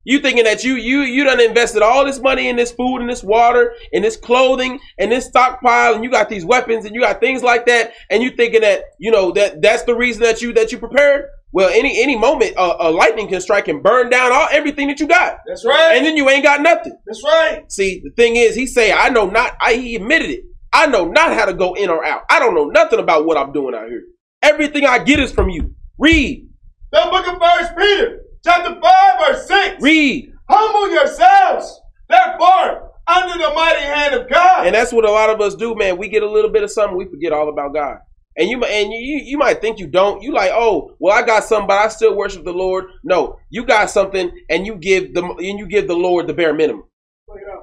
[0.03, 3.09] You thinking that you you you done invested all this money in this food and
[3.09, 7.01] this water and this clothing and this stockpile and you got these weapons and you
[7.01, 10.41] got things like that and you thinking that you know that that's the reason that
[10.41, 11.25] you that you prepared.
[11.55, 14.99] Well, any any moment a, a lightning can strike and burn down all everything that
[14.99, 15.37] you got.
[15.47, 15.95] That's right.
[15.95, 16.91] And then you ain't got nothing.
[17.05, 17.71] That's right.
[17.71, 19.53] See, the thing is, he say, I know not.
[19.61, 20.41] I he admitted it.
[20.73, 22.23] I know not how to go in or out.
[22.29, 24.03] I don't know nothing about what I'm doing out here.
[24.43, 25.73] Everything I get is from you.
[25.97, 26.45] Read.
[26.91, 28.81] The book of First Peter, chapter 5,
[29.25, 29.81] verse 6.
[29.81, 30.33] Read.
[30.49, 34.65] Humble yourselves, therefore, under the mighty hand of God.
[34.65, 35.97] And that's what a lot of us do, man.
[35.97, 37.99] We get a little bit of something, we forget all about God.
[38.37, 40.21] And you and you you might think you don't.
[40.21, 42.85] You like, oh, well, I got something, but I still worship the Lord.
[43.03, 46.53] No, you got something, and you give the and you give the Lord the bare
[46.53, 46.83] minimum.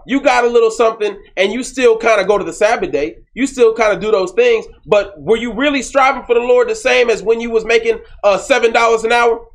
[0.06, 3.16] You got a little something, and you still kind of go to the Sabbath day.
[3.34, 4.66] You still kind of do those things.
[4.86, 8.00] But were you really striving for the Lord the same as when you was making
[8.24, 9.46] uh, seven dollars an hour?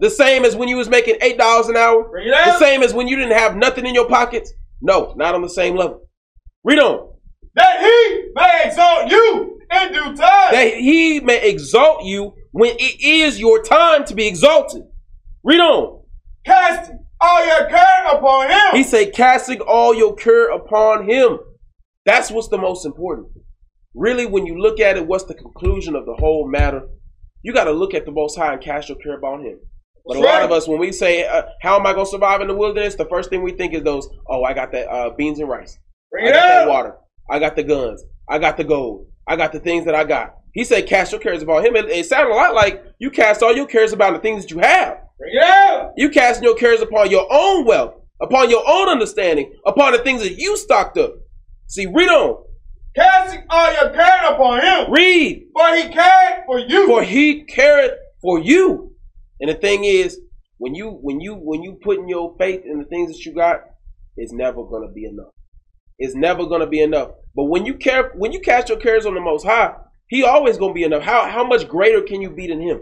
[0.00, 2.10] The same as when you was making eight dollars an hour?
[2.52, 4.52] The same as when you didn't have nothing in your pockets?
[4.80, 6.08] No, not on the same level.
[6.64, 7.12] Read on.
[7.54, 10.52] That he may exalt you in due time.
[10.52, 14.82] That he may exalt you when it is your time to be exalted.
[15.44, 16.02] Read on.
[16.44, 18.76] Casting all your care upon him.
[18.76, 21.38] He say, casting all your care upon him.
[22.04, 23.28] That's what's the most important.
[23.94, 26.88] Really, when you look at it, what's the conclusion of the whole matter?
[27.42, 29.58] You got to look at the Most High and cast your care upon Him.
[30.06, 32.40] But a lot of us, when we say, uh, "How am I going to survive
[32.40, 35.10] in the wilderness?" the first thing we think is those, "Oh, I got that uh,
[35.10, 35.78] beans and rice.
[36.10, 36.48] Bring I got up.
[36.48, 36.96] that water.
[37.30, 38.02] I got the guns.
[38.28, 39.06] I got the gold.
[39.28, 41.86] I got the things that I got." He said, "Cast your cares upon Him." It,
[41.86, 44.58] it sounded a lot like you cast all your cares about the things that you
[44.60, 44.98] have.
[45.42, 45.94] Up.
[45.96, 50.22] You casting your cares upon your own wealth, upon your own understanding, upon the things
[50.22, 51.14] that you stocked up.
[51.66, 52.44] See, read on.
[52.94, 54.92] Casting all your care upon him.
[54.92, 55.48] Read.
[55.54, 56.86] For he cared for you.
[56.86, 58.92] For he cared for you.
[59.40, 60.20] And the thing is,
[60.58, 63.60] when you when you when you putting your faith in the things that you got,
[64.16, 65.32] it's never gonna be enough.
[65.98, 67.10] It's never gonna be enough.
[67.38, 69.72] But when you care when you cast your cares on the most high,
[70.08, 71.04] he always gonna be enough.
[71.04, 72.80] How how much greater can you be than him?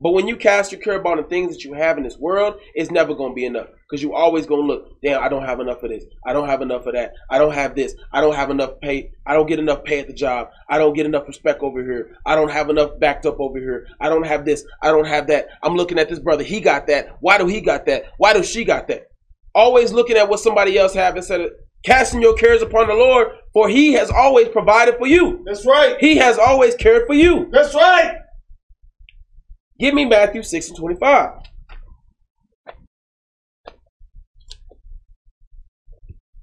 [0.00, 2.54] But when you cast your care upon the things that you have in this world,
[2.74, 3.68] it's never going to be enough.
[3.88, 6.04] Because you always going to look, damn, I don't have enough of this.
[6.26, 7.12] I don't have enough of that.
[7.30, 7.94] I don't have this.
[8.12, 9.12] I don't have enough pay.
[9.24, 10.48] I don't get enough pay at the job.
[10.68, 12.16] I don't get enough respect over here.
[12.26, 13.86] I don't have enough backed up over here.
[14.00, 14.64] I don't have this.
[14.82, 15.46] I don't have that.
[15.62, 16.42] I'm looking at this brother.
[16.42, 17.18] He got that.
[17.20, 18.06] Why do he got that?
[18.18, 19.04] Why does she got that?
[19.54, 21.50] Always looking at what somebody else have instead of
[21.84, 25.42] casting your cares upon the Lord, for he has always provided for you.
[25.44, 25.96] That's right.
[26.00, 27.48] He has always cared for you.
[27.50, 28.18] That's right.
[29.78, 31.30] Give me Matthew 6 and 25.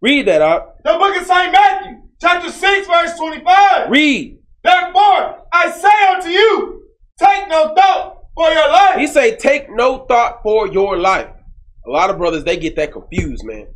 [0.02, 0.78] Read that up.
[0.84, 1.52] The book of St.
[1.52, 3.90] Matthew, chapter 6, verse 25.
[3.90, 4.40] Read.
[4.64, 6.84] Therefore, I say unto you,
[7.18, 8.98] take no thought for your life.
[8.98, 11.30] He say, take no thought for your life.
[11.88, 13.68] A lot of brothers, they get that confused, man.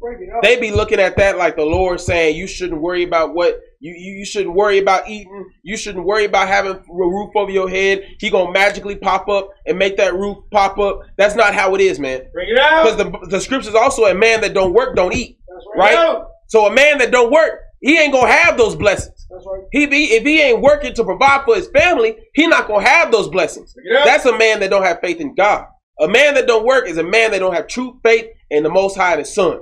[0.42, 3.94] They be looking at that like the Lord saying, you shouldn't worry about what you,
[3.94, 5.50] you, you shouldn't worry about eating.
[5.64, 8.04] You shouldn't worry about having a roof over your head.
[8.20, 11.02] He gonna magically pop up and make that roof pop up.
[11.18, 12.24] That's not how it is, man.
[12.34, 12.84] Bring it out.
[12.84, 15.38] Because the, the scriptures also a man that don't work don't eat.
[15.76, 15.96] right.
[15.96, 16.24] right?
[16.48, 19.26] So a man that don't work, he ain't gonna have those blessings.
[19.30, 19.64] That's right.
[19.72, 23.12] He be if he ain't working to provide for his family, he not gonna have
[23.12, 23.76] those blessings.
[24.06, 25.66] That's a man that don't have faith in God.
[26.00, 28.70] A man that don't work is a man that don't have true faith in the
[28.70, 29.60] Most High, the Son.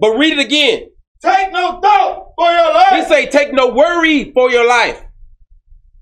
[0.00, 0.90] But read it again.
[1.22, 2.88] Take no thought for your life.
[2.90, 5.02] He say, take no worry for your life.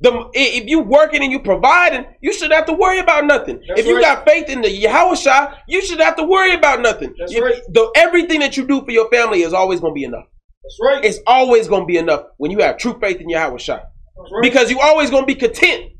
[0.00, 3.60] The, if you working and you providing, you should have to worry about nothing.
[3.66, 4.02] That's if you right.
[4.02, 7.14] got faith in the Yahweh you should have to worry about nothing.
[7.18, 7.60] That's You- right.
[7.68, 10.26] the, everything that you do for your family is always going to be enough.
[10.62, 11.04] That's right.
[11.04, 13.82] It's always going to be enough when you have true faith in Yahweh right.
[14.42, 15.92] because you always going to be content.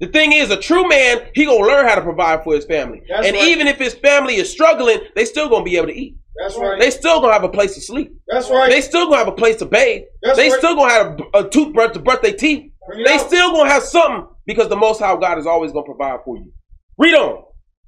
[0.00, 3.02] The thing is, a true man, he gonna learn how to provide for his family,
[3.08, 3.48] That's and right.
[3.48, 6.16] even if his family is struggling, they still gonna be able to eat.
[6.40, 6.80] That's right.
[6.80, 8.12] They still gonna have a place to sleep.
[8.28, 8.70] That's right.
[8.70, 10.02] They still gonna have a place to bathe.
[10.22, 10.58] That's they right.
[10.58, 12.72] still gonna have a, a toothbrush to brush their teeth.
[12.88, 13.26] Bring They out.
[13.26, 16.50] still gonna have something because the Most High God is always gonna provide for you.
[16.96, 17.44] Read on.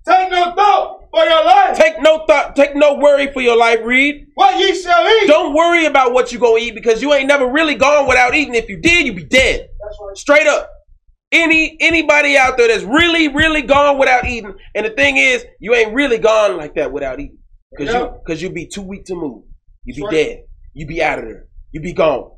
[0.06, 1.78] Take no thought for your life.
[1.78, 4.26] Take no thought, take no worry for your life, Read.
[4.34, 5.28] What ye shall eat.
[5.28, 8.54] Don't worry about what you gonna eat because you ain't never really gone without eating.
[8.54, 9.68] If you did, you'd be dead.
[10.14, 10.68] Straight up.
[11.32, 15.74] Any anybody out there that's really, really gone without eating, and the thing is, you
[15.74, 17.38] ain't really gone like that without eating.
[17.78, 18.00] Cause Yeah.
[18.00, 19.44] you cause you'd be too weak to move.
[19.84, 20.12] You'd be right.
[20.12, 20.38] dead.
[20.74, 21.46] You'd be out of there.
[21.72, 22.30] You'd be gone.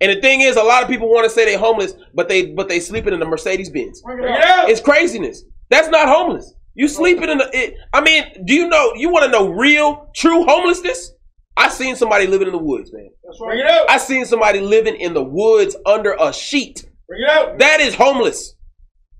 [0.00, 2.52] And the thing is, a lot of people want to say they're homeless, but they
[2.52, 4.00] but they sleeping in the Mercedes Benz.
[4.02, 4.30] Bring it.
[4.70, 5.44] It's craziness.
[5.68, 6.54] That's not homeless.
[6.74, 7.50] You sleeping in the.
[7.52, 8.92] It, I mean, do you know?
[8.94, 11.12] You want to know real, true homelessness?
[11.56, 13.08] I seen somebody living in the woods, man.
[13.40, 13.90] Bring it out.
[13.90, 16.84] I seen somebody living in the woods under a sheet.
[17.08, 17.58] Bring it out.
[17.58, 18.54] That is homeless.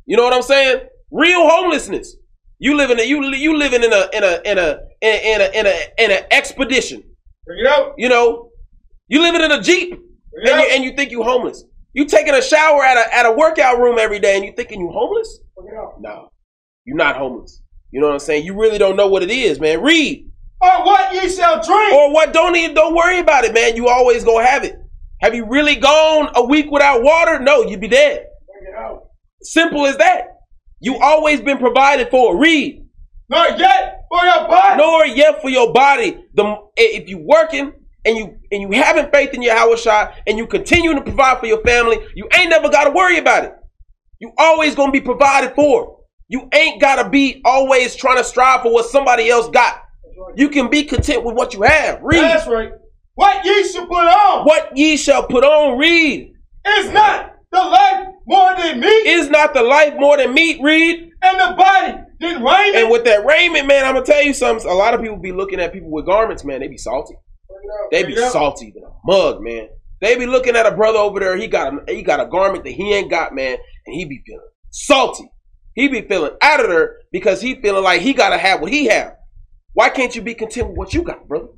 [0.07, 0.81] You know what I'm saying?
[1.11, 2.17] Real homelessness.
[2.59, 6.05] You living you you living in a in a in a in a in a
[6.05, 7.03] in an expedition.
[7.47, 7.95] Bring it out.
[7.97, 8.51] You know,
[9.09, 10.01] you living in a jeep and
[10.45, 11.65] you, and you think you homeless.
[11.95, 14.81] You taking a shower at a at a workout room every day and you thinking
[14.81, 15.41] you homeless?
[15.57, 16.01] Bring it out.
[16.01, 16.29] No,
[16.85, 17.63] you're not homeless.
[17.91, 18.45] You know what I'm saying?
[18.45, 19.81] You really don't know what it is, man.
[19.81, 20.29] Read
[20.61, 21.95] Or what ye shall drink.
[21.95, 22.33] or what?
[22.35, 23.77] Don't even don't worry about it, man.
[23.77, 24.77] You always gonna have it.
[25.21, 27.39] Have you really gone a week without water?
[27.41, 28.27] No, you'd be dead.
[28.47, 29.09] Bring it out.
[29.43, 30.39] Simple as that.
[30.81, 32.39] You always been provided for.
[32.39, 32.85] Read.
[33.29, 34.77] Nor yet for your body.
[34.79, 36.25] Nor yet for your body.
[36.35, 37.73] The if you working
[38.05, 41.41] and you and you having faith in your house shot and you continue to provide
[41.41, 43.55] for your family, you ain't never gotta worry about it.
[44.21, 45.99] You always gonna be provided for.
[46.29, 49.83] You ain't gotta be always trying to strive for what somebody else got.
[50.37, 52.01] You can be content with what you have.
[52.03, 52.21] Read.
[52.21, 52.73] That's right.
[53.19, 56.33] What ye shall put on What ye shall put on, read.
[56.79, 61.11] is not the life more than meat, Is not the life more than meat, read?
[61.23, 62.77] and the body than raiment.
[62.77, 64.71] And with that raiment, man, I'm gonna tell you something.
[64.71, 66.61] A lot of people be looking at people with garments, man.
[66.61, 67.17] They be salty.
[67.91, 68.33] They be Bring it out.
[68.33, 69.67] salty than a mug, man.
[70.01, 71.37] They be looking at a brother over there.
[71.37, 74.23] He got a he got a garment that he ain't got, man, and he be
[74.25, 75.29] feeling salty.
[75.75, 78.85] He be feeling out of there because he feeling like he gotta have what he
[78.87, 79.15] have.
[79.73, 81.49] Why can't you be content with what you got, brother?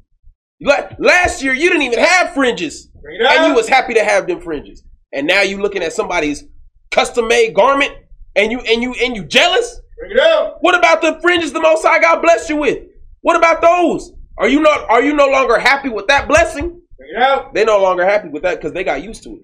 [0.60, 3.36] La- Last year you didn't even have fringes, Bring it out.
[3.38, 4.82] and you was happy to have them fringes.
[5.12, 6.44] And now you looking at somebody's
[6.90, 7.92] custom made garment,
[8.36, 9.80] and you and you and you jealous.
[9.98, 10.58] Bring it out.
[10.60, 12.84] What about the fringes the Most High God blessed you with?
[13.22, 14.12] What about those?
[14.38, 14.88] Are you not?
[14.88, 16.80] Are you no longer happy with that blessing?
[16.96, 17.52] Bring it out.
[17.54, 19.42] They're no longer happy with that because they got used to it.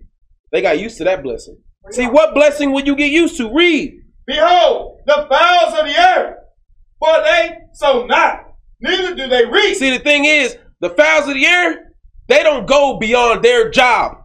[0.53, 1.59] They got used to that blessing.
[1.91, 3.53] See, what blessing would you get used to?
[3.55, 4.03] Read.
[4.27, 6.39] Behold, the fowls of the air,
[6.99, 8.41] for they sow not,
[8.81, 9.77] neither do they reap.
[9.77, 11.93] See, the thing is, the fowls of the air,
[12.29, 14.19] they don't go beyond their job.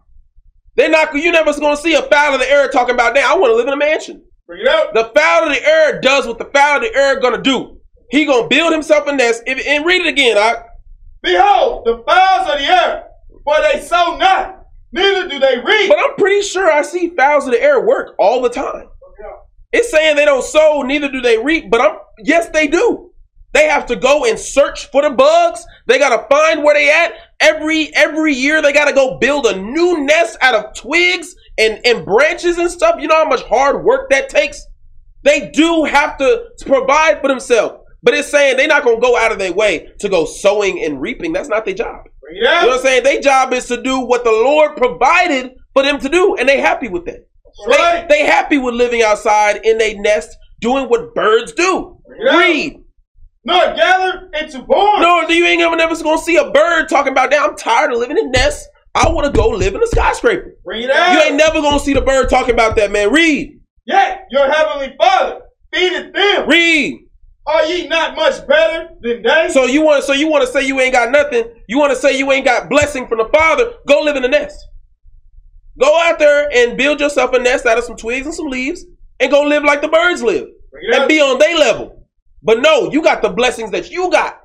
[0.76, 1.14] They're not.
[1.14, 3.56] You never gonna see a fowl of the air talking about, "Damn, I want to
[3.56, 4.94] live in a mansion." Bring it out.
[4.94, 7.78] The fowl of the air does what the fowl of the air gonna do.
[8.10, 9.42] He gonna build himself a nest.
[9.46, 10.38] If, and read it again.
[10.38, 10.56] I,
[11.22, 13.04] Behold, the fowls of the air,
[13.44, 15.88] for they sow not, neither do they reap.
[15.88, 18.88] But I'm pretty sure I see fowls of the air work all the time.
[19.24, 19.46] Out.
[19.72, 23.12] It's saying they don't sow, neither do they reap, but I'm yes, they do.
[23.52, 25.64] They have to go and search for the bugs.
[25.86, 27.14] They gotta find where they at.
[27.40, 32.04] Every every year they gotta go build a new nest out of twigs and, and
[32.04, 32.96] branches and stuff.
[33.00, 34.64] You know how much hard work that takes?
[35.24, 37.78] They do have to provide for themselves.
[38.02, 41.00] But it's saying they're not gonna go out of their way to go sowing and
[41.00, 41.32] reaping.
[41.32, 42.06] That's not their job.
[42.06, 43.04] It You know what I'm saying?
[43.04, 46.60] Their job is to do what the Lord provided for them to do, and they
[46.60, 47.26] happy with that.
[47.66, 48.08] That's They, right.
[48.08, 51.98] they happy with living outside in their nest, doing what birds do.
[52.24, 52.38] Yeah.
[52.38, 52.81] Read.
[53.44, 55.02] Nor gather into barns.
[55.02, 57.42] No, you ain't ever never gonna see a bird talking about that.
[57.42, 58.68] I'm tired of living in nests.
[58.94, 60.54] I want to go live in a skyscraper.
[60.66, 61.12] It out.
[61.12, 63.10] You ain't never gonna see the bird talking about that, man.
[63.10, 63.58] Read.
[63.86, 65.40] Yet your heavenly Father
[65.72, 66.48] feedeth them.
[66.48, 67.08] Read.
[67.44, 69.48] Are ye not much better than they?
[69.50, 71.44] So you want to so you want to say you ain't got nothing.
[71.66, 73.72] You want to say you ain't got blessing from the Father.
[73.88, 74.56] Go live in a nest.
[75.80, 78.84] Go out there and build yourself a nest out of some twigs and some leaves,
[79.18, 80.46] and go live like the birds live,
[80.92, 82.01] and be on their level.
[82.42, 84.40] But no, you got the blessings that you got.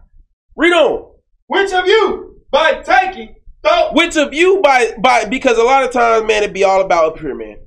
[0.55, 1.13] Read on.
[1.47, 5.91] Which of you, by taking thought, Which of you by by because a lot of
[5.91, 7.57] times, man, it be all about up here, man.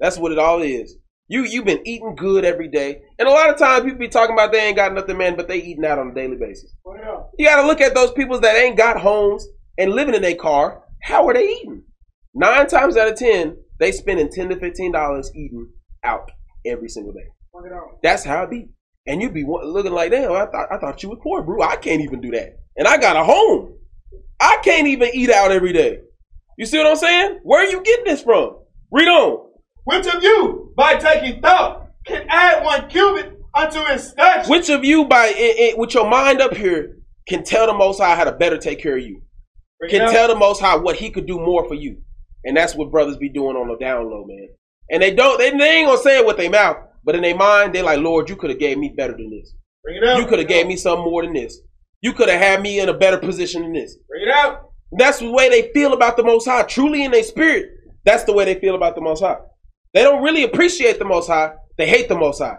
[0.00, 0.96] That's what it all is.
[1.28, 4.34] You you've been eating good every day, and a lot of times people be talking
[4.34, 6.72] about they ain't got nothing, man, but they eating out on a daily basis.
[7.38, 9.46] You got to look at those people that ain't got homes
[9.76, 10.84] and living in their car.
[11.02, 11.82] How are they eating?
[12.34, 15.68] Nine times out of ten, they spending ten to fifteen dollars eating
[16.04, 16.30] out
[16.64, 17.26] every single day.
[18.02, 18.68] That's how it be.
[19.06, 21.62] And you'd be looking like, damn, I thought I thought you was poor, bro.
[21.62, 23.74] I can't even do that, and I got a home.
[24.40, 26.00] I can't even eat out every day.
[26.58, 27.40] You see what I'm saying?
[27.42, 28.56] Where are you getting this from?
[28.90, 29.46] Read on.
[29.84, 34.50] Which of you, by taking thought, can add one cubit unto his stature?
[34.50, 36.98] Which of you, by i- i- with your mind up here,
[37.28, 39.22] can tell the Most High how to better take care of you?
[39.88, 41.98] Can tell the Most High what He could do more for you,
[42.44, 44.48] and that's what brothers be doing on the down low, man.
[44.90, 47.36] And they don't, they, they ain't gonna say it with their mouth, but in their
[47.36, 49.54] mind, they like, Lord, you could have gave me better than this.
[49.84, 50.18] Bring it out.
[50.18, 51.60] You could have gave me something more than this.
[52.02, 53.96] You could have had me in a better position than this.
[54.08, 54.70] Bring it out.
[54.92, 56.64] That's the way they feel about the Most High.
[56.64, 57.70] Truly in their spirit,
[58.04, 59.36] that's the way they feel about the Most High.
[59.94, 61.52] They don't really appreciate the Most High.
[61.78, 62.58] They hate the Most High.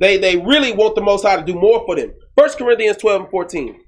[0.00, 2.12] They they really want the Most High to do more for them.
[2.36, 3.80] First Corinthians 12 and 14.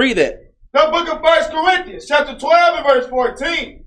[0.00, 0.54] Read that.
[0.72, 3.84] The book of First Corinthians, chapter 12 and verse 14.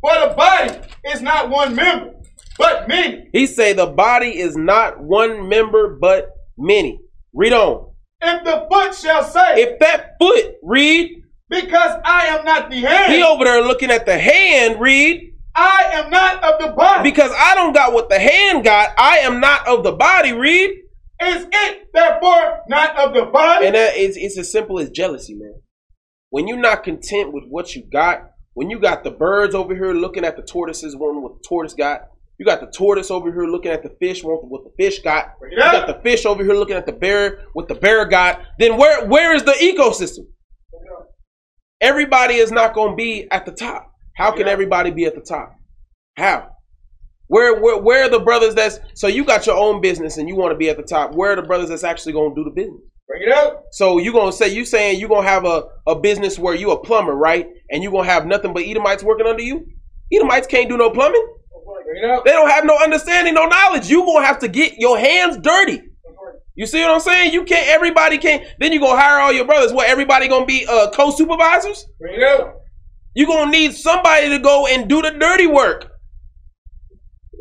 [0.00, 0.80] For the body
[1.12, 2.12] is not one member,
[2.58, 3.28] but many.
[3.32, 6.98] He say the body is not one member but many.
[7.32, 7.92] Read on.
[8.20, 13.12] If the foot shall say, If that foot, read, because I am not the hand,
[13.12, 17.08] he over there looking at the hand, read, I am not of the body.
[17.08, 20.80] because I don't got what the hand got, I am not of the body, read.
[21.20, 23.66] Is it therefore not of the body?
[23.66, 25.54] And that is it's as simple as jealousy, man.
[26.30, 29.92] When you're not content with what you got, when you got the birds over here
[29.92, 32.02] looking at the tortoises, wanting what the tortoise got,
[32.38, 35.34] you got the tortoise over here looking at the fish, wanting what the fish got.
[35.48, 38.42] You got the fish over here looking at the bear, what the bear got.
[38.58, 40.26] Then where where is the ecosystem?
[41.80, 43.92] Everybody is not going to be at the top.
[44.16, 45.54] How can everybody be at the top?
[46.16, 46.53] How?
[47.34, 50.36] Where, where where are the brothers that's so you got your own business and you
[50.36, 51.16] want to be at the top?
[51.16, 52.80] Where are the brothers that's actually going to do the business?
[53.08, 53.64] Bring it out.
[53.72, 56.80] So you gonna say you saying you gonna have a, a business where you a
[56.80, 57.48] plumber, right?
[57.72, 59.66] And you gonna have nothing but Edomites working under you?
[60.12, 61.26] Edomites can't do no plumbing.
[61.84, 62.24] Bring it out.
[62.24, 63.90] They don't have no understanding, no knowledge.
[63.90, 65.82] You gonna have to get your hands dirty.
[66.54, 67.32] You see what I'm saying?
[67.32, 67.66] You can't.
[67.66, 68.44] Everybody can't.
[68.60, 69.72] Then you gonna hire all your brothers.
[69.72, 69.88] What?
[69.88, 71.84] Everybody gonna be uh, co-supervisors?
[71.98, 72.60] Bring it out.
[73.12, 75.90] You gonna need somebody to go and do the dirty work.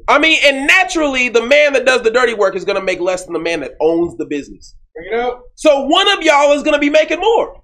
[0.08, 3.24] I mean, and naturally, the man that does the dirty work is gonna make less
[3.26, 4.76] than the man that owns the business.
[4.96, 5.42] Bring it out.
[5.56, 7.62] So one of y'all is gonna be making more.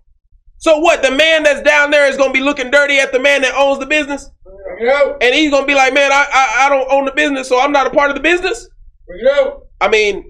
[0.57, 1.01] So what?
[1.01, 3.79] The man that's down there is gonna be looking dirty at the man that owns
[3.79, 5.17] the business, Bring it out.
[5.21, 7.71] and he's gonna be like, "Man, I I, I don't own the business, so I'm
[7.71, 8.67] not a part of the business."
[9.07, 9.63] Bring it out.
[9.81, 10.23] I mean,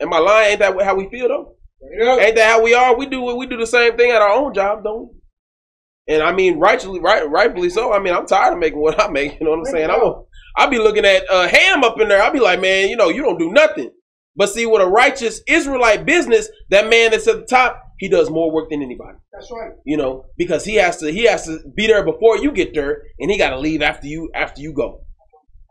[0.00, 0.50] am I lying?
[0.52, 1.56] Ain't that how we feel though?
[1.80, 2.20] Bring it out.
[2.20, 2.96] Ain't that how we are?
[2.96, 6.14] We do we do the same thing at our own job, don't we?
[6.14, 7.92] And I mean, rightfully, right, rightfully so.
[7.92, 9.38] I mean, I'm tired of making what I make.
[9.38, 9.90] You know what I'm saying?
[9.90, 10.28] I will.
[10.56, 12.22] I'll be looking at uh, Ham up in there.
[12.22, 13.90] I'll be like, man, you know, you don't do nothing.
[14.34, 18.30] But see, with a righteous Israelite business, that man that's at the top, he does
[18.30, 19.18] more work than anybody.
[19.32, 19.72] That's right.
[19.84, 23.02] You know, because he has to he has to be there before you get there,
[23.18, 25.02] and he got to leave after you after you go.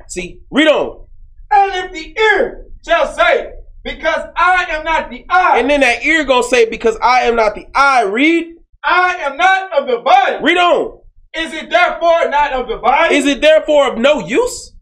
[0.08, 1.08] See, read on,
[1.52, 3.52] And if the ear shall say,
[3.84, 7.36] because I am not the eye, and then that ear gonna say, because I am
[7.36, 8.04] not the eye.
[8.04, 10.38] Read, I am not of the body.
[10.42, 11.01] read on.
[11.36, 13.16] Is it therefore not of the body?
[13.16, 14.74] Is it therefore of no use?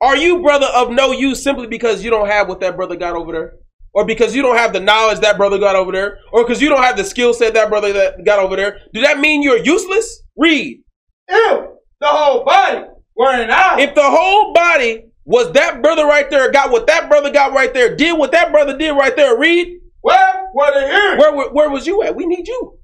[0.00, 3.14] Are you, brother, of no use simply because you don't have what that brother got
[3.14, 3.54] over there?
[3.94, 6.18] Or because you don't have the knowledge that brother got over there?
[6.32, 8.78] Or because you don't have the skill set that brother that got over there?
[8.94, 10.22] Do that mean you're useless?
[10.36, 10.82] Read.
[11.28, 11.68] If
[12.00, 12.84] the whole body
[13.16, 17.08] were an eye, If the whole body was that brother right there, got what that
[17.08, 20.86] brother got right there, did what that brother did right there, read, where were the
[20.86, 21.18] hearing?
[21.18, 22.16] where, where, where was you at?
[22.16, 22.78] We need you.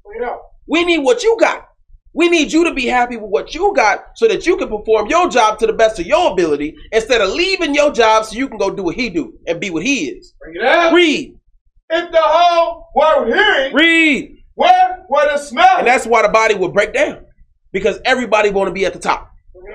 [0.67, 1.68] We need what you got.
[2.19, 5.07] We need you to be happy with what you got so that you can perform
[5.07, 8.49] your job to the best of your ability instead of leaving your job so you
[8.49, 10.35] can go do what he do and be what he is.
[10.41, 10.93] Bring it out.
[10.93, 11.39] Read,
[11.91, 14.37] If the whole were hearing, read.
[14.55, 15.79] where were the smell?
[15.79, 17.25] And that's why the body will break down
[17.73, 19.31] because everybody want to be at the top.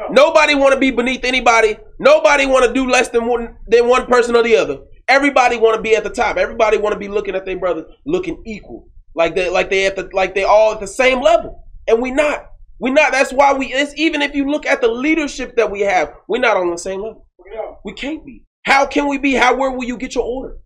[0.09, 1.77] Nobody want to be beneath anybody.
[1.99, 4.79] Nobody want to do less than one than one person or the other.
[5.07, 6.35] Everybody want to be at the top.
[6.35, 9.95] Everybody want to be looking at their brother looking equal, like they like they at
[9.95, 12.47] the like they all at the same level, and we not.
[12.79, 13.11] We not.
[13.11, 13.67] That's why we.
[13.73, 16.77] It's even if you look at the leadership that we have, we're not on the
[16.77, 17.27] same level.
[17.57, 17.79] Out.
[17.85, 18.43] We can't be.
[18.63, 19.33] How can we be?
[19.33, 20.57] How where will you get your order?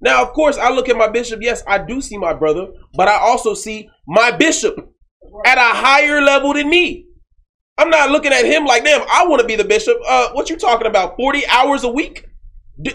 [0.00, 1.40] Now, of course, I look at my bishop.
[1.42, 4.76] Yes, I do see my brother, but I also see my bishop
[5.44, 7.06] at a higher level than me.
[7.76, 9.96] I'm not looking at him like, damn, I want to be the bishop.
[10.06, 11.16] Uh, what you talking about?
[11.16, 12.24] 40 hours a week?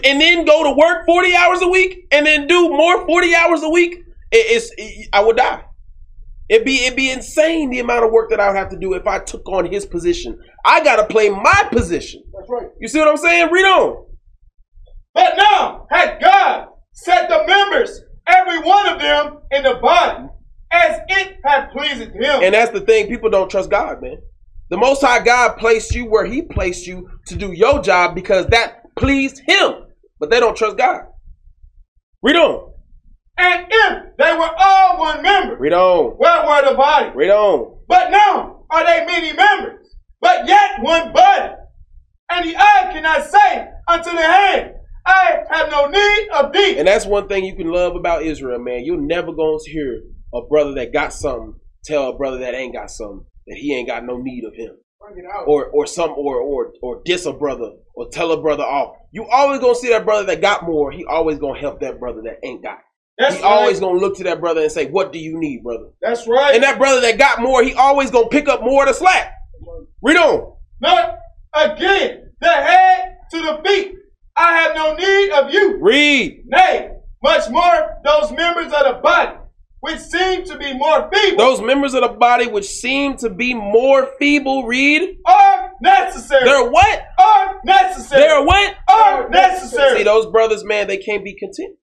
[0.04, 3.62] And then go to work 40 hours a week and then do more 40 hours
[3.62, 3.94] a week?
[4.30, 5.62] It- it's, it- I would die.
[6.48, 8.94] It'd be, it'd be insane the amount of work that I would have to do
[8.94, 10.38] if I took on his position.
[10.64, 12.22] I got to play my position.
[12.36, 12.68] That's right.
[12.80, 13.50] You see what I'm saying?
[13.50, 14.06] Read on.
[15.14, 20.26] But now had God set the members, every one of them, in the body,
[20.70, 22.42] as it had pleased him.
[22.42, 23.08] And that's the thing.
[23.08, 24.18] People don't trust God, man.
[24.70, 28.46] The Most High God placed you where He placed you to do your job because
[28.46, 29.72] that pleased Him.
[30.18, 31.02] But they don't trust God.
[32.22, 32.73] Read on.
[33.36, 36.12] And if they were all one member, Read on.
[36.18, 37.10] where were the body?
[37.14, 37.78] Read on.
[37.88, 41.54] But now are they many members, but yet one body.
[42.30, 44.72] And the eye cannot say unto the hand,
[45.06, 46.78] I have no need of thee.
[46.78, 48.84] And that's one thing you can love about Israel, man.
[48.84, 50.00] You're never going to hear
[50.32, 51.54] a brother that got something
[51.84, 53.26] tell a brother that ain't got something.
[53.46, 54.76] that he ain't got no need of him.
[55.46, 58.96] Or or some or or or diss a brother or tell a brother off.
[59.12, 60.90] You always gonna see that brother that got more.
[60.90, 62.78] He always gonna help that brother that ain't got.
[63.18, 63.48] That's he right.
[63.48, 66.54] always gonna look to that brother and say, "What do you need, brother?" That's right.
[66.54, 69.32] And that brother that got more, he always gonna pick up more of the slack.
[70.02, 70.52] Read on.
[70.80, 71.18] Not
[71.54, 73.94] again, the head to the feet.
[74.36, 75.78] I have no need of you.
[75.80, 76.42] Read.
[76.46, 76.90] Nay,
[77.22, 79.36] much more those members of the body,
[79.80, 83.54] which seem to be more feeble, Those members of the body which seem to be
[83.54, 85.18] more feeble, read.
[85.24, 86.44] are necessary.
[86.44, 87.02] They're what?
[87.20, 88.22] are necessary.
[88.22, 88.74] They're what?
[88.90, 89.98] are necessary.
[89.98, 91.76] See, those brothers, man, they can't be content.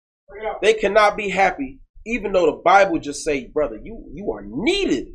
[0.62, 5.08] They cannot be happy, even though the Bible just say, brother, you you are needed.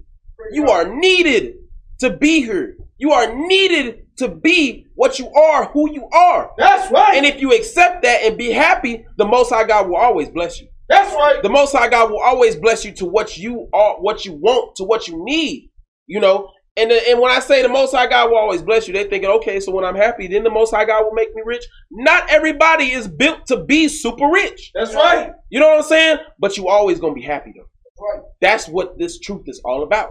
[0.52, 1.54] You are needed
[2.00, 2.76] to be here.
[2.98, 6.50] You are needed to be what you are, who you are.
[6.56, 7.16] That's right.
[7.16, 10.60] And if you accept that and be happy, the Most High God will always bless
[10.60, 10.68] you.
[10.88, 11.42] That's right.
[11.42, 14.76] The Most High God will always bless you to what you are, what you want,
[14.76, 15.70] to what you need.
[16.06, 18.86] You know, and uh, and when I say the Most High God will always bless
[18.86, 21.34] you, they thinking, okay, so when I'm happy, then the Most High God will make
[21.34, 21.64] me rich.
[21.90, 24.70] Not everybody is built to be super rich.
[24.74, 25.32] That's right.
[25.50, 26.18] You know what I'm saying?
[26.38, 27.64] But you always gonna be happy though.
[27.84, 28.22] That's right.
[28.40, 30.10] That's what this truth is all about.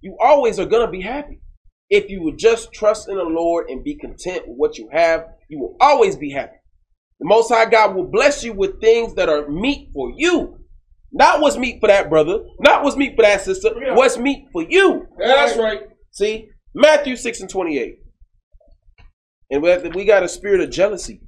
[0.00, 1.40] You always are gonna be happy.
[1.88, 5.26] If you would just trust in the Lord and be content with what you have,
[5.48, 6.56] you will always be happy.
[7.20, 10.58] The Most High God will bless you with things that are meet for you.
[11.12, 13.94] Not what's meet for that brother, not what's meet for that sister, Yeah.
[13.94, 15.06] what's meet for you.
[15.18, 15.82] That's right.
[16.12, 17.96] See, Matthew 6 and 28.
[19.50, 21.20] And we, to- we got a spirit of jealousy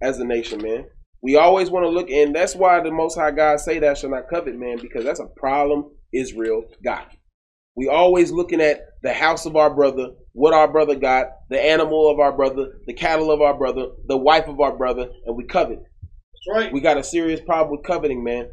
[0.00, 0.86] as a nation, man.
[1.22, 4.10] We always want to look, and that's why the Most High God say that shall
[4.10, 7.12] not covet, man, because that's a problem Israel got.
[7.76, 12.10] We always looking at the house of our brother, what our brother got, the animal
[12.10, 15.44] of our brother, the cattle of our brother, the wife of our brother, and we
[15.44, 15.80] covet.
[15.80, 16.72] That's right.
[16.72, 18.50] We got a serious problem with coveting, man.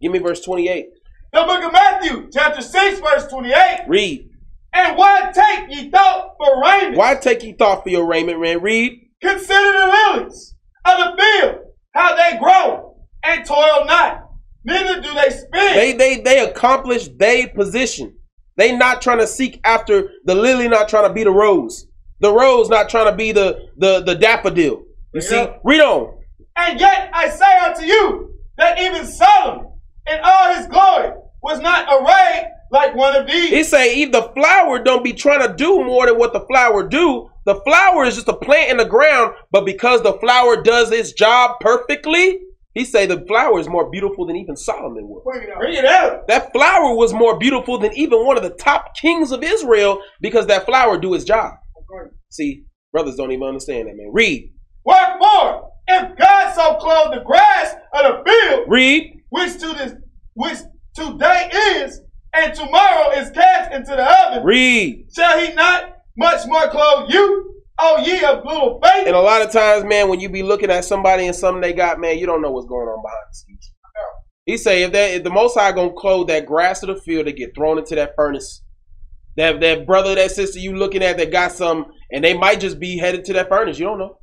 [0.00, 0.86] Give me verse 28.
[1.32, 3.84] The book of Matthew, chapter 6, verse 28.
[3.86, 4.30] Read.
[4.74, 6.96] And what take ye thought for raiment?
[6.96, 8.62] Why take ye thought for your raiment, man?
[8.62, 8.98] Read.
[9.20, 10.54] Consider the lilies
[10.84, 11.56] of the field,
[11.94, 14.30] how they grow and toil not,
[14.64, 15.74] neither do they spin.
[15.74, 18.14] They they they accomplish their position.
[18.56, 21.86] They not trying to seek after the lily, not trying to be the rose.
[22.20, 24.82] The rose not trying to be the the the daffodil.
[25.14, 25.54] You see, Yeah.
[25.64, 26.18] read on.
[26.56, 29.66] And yet I say unto you that even Solomon
[30.10, 31.12] in all his glory
[31.42, 32.48] was not arrayed
[33.18, 33.32] like one of.
[33.32, 36.86] He say, if the flower don't be trying to do more than what the flower
[36.88, 37.28] do.
[37.44, 41.12] The flower is just a plant in the ground, but because the flower does its
[41.12, 42.38] job perfectly,
[42.74, 45.22] he say the flower is more beautiful than even Solomon was.
[45.58, 46.26] Bring it out.
[46.28, 50.46] That flower was more beautiful than even one of the top kings of Israel because
[50.46, 51.54] that flower do its job.
[52.30, 54.10] See, brothers don't even understand that, man.
[54.12, 54.52] Read.
[54.84, 59.20] Wherefore, if God so clothed the grass of the field, Read.
[59.30, 59.94] which to this
[60.34, 60.58] which
[60.94, 62.00] today is,
[62.34, 65.06] and tomorrow is cast into the oven, Read.
[65.14, 69.06] shall he not much more clothe you, O ye of little faith?
[69.06, 71.72] And a lot of times, man, when you be looking at somebody and something they
[71.72, 73.72] got, man, you don't know what's going on behind the scenes.
[74.44, 77.26] He say if that if the Most High gonna clothe that grass of the field
[77.26, 78.62] to get thrown into that furnace,
[79.36, 82.80] that that brother, that sister you looking at that got some, and they might just
[82.80, 83.78] be headed to that furnace.
[83.78, 84.18] You don't know.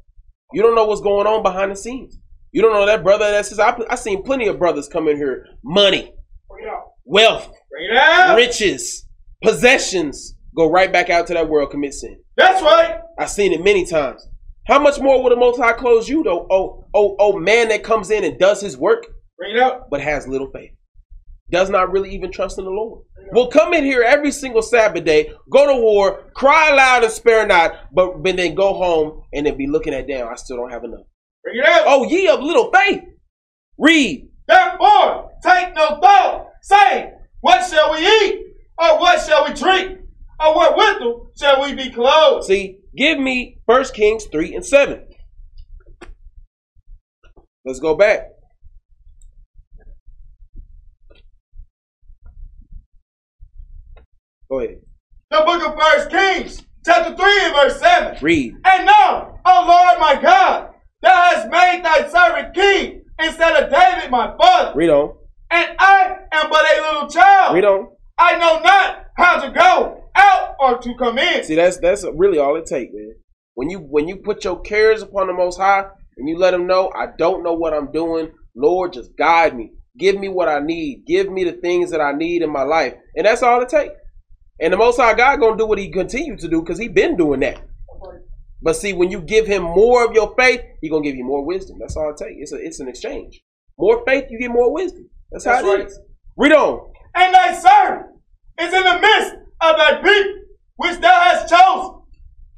[0.52, 2.18] You don't know what's going on behind the scenes.
[2.52, 3.64] You don't know that brother, that sister.
[3.64, 6.14] I, I seen plenty of brothers come in here, money,
[6.52, 6.84] oh, out.
[7.06, 7.59] wealth, Bring it out.
[8.36, 9.06] Riches,
[9.44, 12.20] possessions, go right back out to that world, commit sin.
[12.36, 13.00] That's right.
[13.18, 14.28] I've seen it many times.
[14.68, 16.48] How much more will the Most High close you, though?
[16.52, 19.08] Oh, oh, oh, man that comes in and does his work,
[19.38, 19.90] Bring it out.
[19.90, 20.72] but has little faith,
[21.50, 23.04] does not really even trust in the Lord.
[23.32, 27.46] Will come in here every single Sabbath day, go to war, cry loud and spare
[27.46, 30.72] not, but, but then go home and then be looking at damn, I still don't
[30.72, 31.06] have enough.
[31.44, 31.84] Bring it out.
[31.86, 33.04] Oh, ye of little faith,
[33.78, 34.30] read.
[34.48, 37.12] Therefore, take no thought, saying,
[37.42, 38.46] What shall we eat?
[38.78, 40.00] Or what shall we drink?
[40.40, 42.46] Or what withal shall we be clothed?
[42.46, 45.06] See, give me First Kings three and seven.
[47.66, 48.30] Let's go back.
[54.50, 54.80] Go ahead.
[55.30, 58.18] The book of First Kings, chapter 3 and verse 7.
[58.20, 58.56] Read.
[58.66, 60.74] And now, O Lord my God,
[61.04, 64.72] thou hast made thy servant king instead of David my father.
[64.76, 65.16] Read on.
[65.52, 66.49] And I am
[67.62, 67.96] but a little child.
[68.18, 68.38] Read on.
[68.38, 71.44] I know not how to go out or to come in.
[71.44, 73.16] See, that's that's really all it takes, man.
[73.54, 75.86] When you when you put your cares upon the Most High
[76.18, 78.32] and you let Him know, I don't know what I'm doing.
[78.56, 79.72] Lord, just guide me.
[79.98, 81.06] Give me what I need.
[81.06, 83.94] Give me the things that I need in my life, and that's all it takes.
[84.62, 87.18] And the Most High God gonna do what He continue to do because He been
[87.18, 87.62] doing that.
[88.62, 91.46] But see, when you give Him more of your faith, He gonna give you more
[91.46, 91.78] wisdom.
[91.80, 92.36] That's all it takes.
[92.40, 93.42] It's a it's an exchange.
[93.78, 95.10] More faith, you get more wisdom.
[95.32, 95.88] That's, how That's it right.
[95.88, 96.00] is.
[96.38, 98.08] Read on and thy servant
[98.60, 100.42] is in the midst of thy people,
[100.78, 102.02] which thou hast chosen,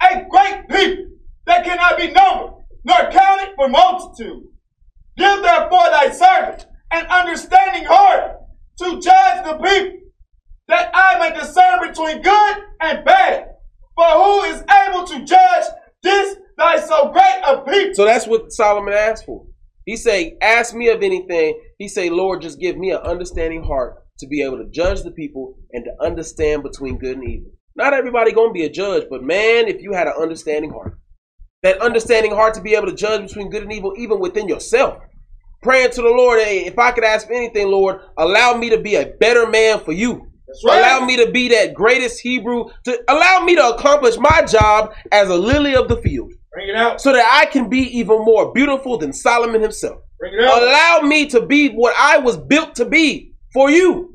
[0.02, 1.06] a great people
[1.46, 4.44] that cannot be numbered, nor counted for multitude.
[5.18, 8.38] Give therefore thy servant an understanding heart
[8.80, 10.00] to judge the people,
[10.68, 13.48] that I may discern between good and bad.
[13.96, 15.66] For who is able to judge
[16.02, 17.94] this thy so great a people?
[17.94, 19.46] So that's what Solomon asked for.
[19.86, 21.60] He say, ask me of anything.
[21.78, 25.12] He say, Lord, just give me an understanding heart to be able to judge the
[25.12, 27.52] people and to understand between good and evil.
[27.76, 30.98] Not everybody gonna be a judge, but man, if you had an understanding heart,
[31.64, 34.98] that understanding heart to be able to judge between good and evil, even within yourself.
[35.62, 38.80] Praying to the Lord, hey, if I could ask for anything, Lord, allow me to
[38.80, 40.28] be a better man for you.
[40.66, 40.80] right.
[40.80, 45.30] Allow me to be that greatest Hebrew, to allow me to accomplish my job as
[45.30, 47.00] a lily of the field, Bring it out.
[47.00, 50.02] so that I can be even more beautiful than Solomon himself.
[50.20, 50.62] Bring it out.
[50.64, 54.11] Allow me to be what I was built to be for you.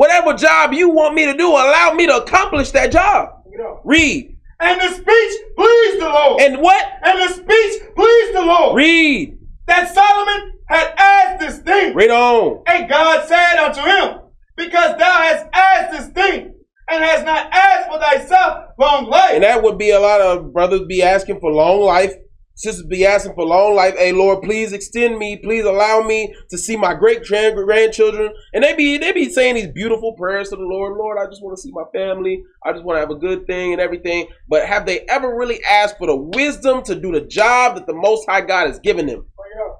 [0.00, 3.44] Whatever job you want me to do, allow me to accomplish that job.
[3.44, 3.82] Bring it out.
[3.84, 4.34] Read.
[4.58, 6.40] And the speech pleased the Lord.
[6.40, 6.86] And what?
[7.02, 8.76] And the speech pleased the Lord.
[8.76, 9.38] Read.
[9.66, 11.94] That Solomon had asked this thing.
[11.94, 12.62] Read on.
[12.66, 14.22] And God said unto him,
[14.56, 16.54] Because thou hast asked this thing,
[16.88, 19.34] and hast not asked for thyself long life.
[19.34, 22.14] And that would be a lot of brothers be asking for long life.
[22.54, 23.96] Sisters be asking for long life.
[23.96, 25.38] Hey Lord, please extend me.
[25.38, 28.32] Please allow me to see my great grandchildren.
[28.52, 30.98] And they be they be saying these beautiful prayers to the Lord.
[30.98, 32.42] Lord, I just want to see my family.
[32.64, 34.26] I just want to have a good thing and everything.
[34.46, 37.94] But have they ever really asked for the wisdom to do the job that the
[37.94, 39.24] Most High God has given them?
[39.36, 39.76] Bring it out.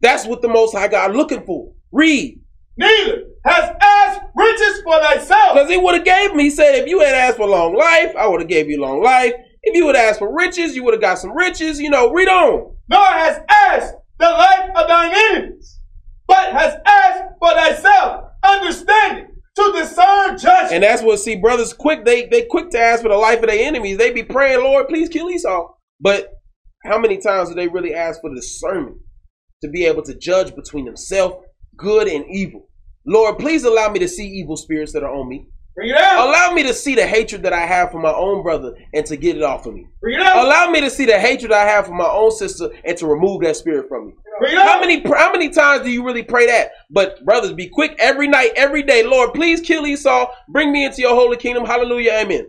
[0.00, 1.72] That's what the Most High God looking for.
[1.92, 2.40] Read.
[2.76, 5.54] Neither has asked riches for thyself.
[5.54, 6.44] Because he would have gave me.
[6.44, 9.02] He said, if you had asked for long life, I would have gave you long
[9.02, 9.34] life.
[9.62, 11.80] If you would have asked for riches, you would have got some riches.
[11.80, 12.74] You know, read on.
[12.88, 15.80] nor has asked the life of thine enemies,
[16.26, 20.72] but has asked for thyself understanding to discern judgment.
[20.72, 23.48] And that's what see brothers quick they they quick to ask for the life of
[23.48, 23.98] their enemies.
[23.98, 25.74] They be praying, Lord, please kill Esau.
[26.00, 26.32] But
[26.84, 28.96] how many times do they really ask for discernment
[29.62, 31.36] to be able to judge between themselves,
[31.76, 32.68] good and evil?
[33.06, 35.46] Lord, please allow me to see evil spirits that are on me.
[35.76, 36.28] Bring it out.
[36.28, 39.16] Allow me to see the hatred that I have for my own brother and to
[39.16, 39.86] get it off of me.
[40.00, 40.44] Bring it out.
[40.44, 43.42] Allow me to see the hatred I have for my own sister and to remove
[43.42, 44.14] that spirit from me.
[44.40, 44.68] Bring it out.
[44.68, 46.72] How many how many times do you really pray that?
[46.90, 49.04] But brothers, be quick every night, every day.
[49.04, 50.30] Lord, please kill Esau.
[50.48, 51.64] Bring me into your holy kingdom.
[51.64, 52.12] Hallelujah.
[52.12, 52.46] Amen.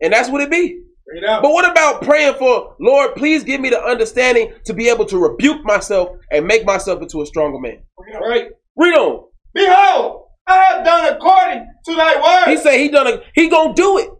[0.00, 0.80] And that's what it be.
[1.06, 1.42] Bring it out.
[1.42, 5.18] But what about praying for, Lord, please give me the understanding to be able to
[5.18, 7.82] rebuke myself and make myself into a stronger man.
[7.98, 8.28] Bring it out.
[8.28, 8.48] Right.
[8.76, 9.26] Read on.
[9.52, 12.50] Behold, I have done according to thy word.
[12.50, 14.10] He said he done a, he gonna do it.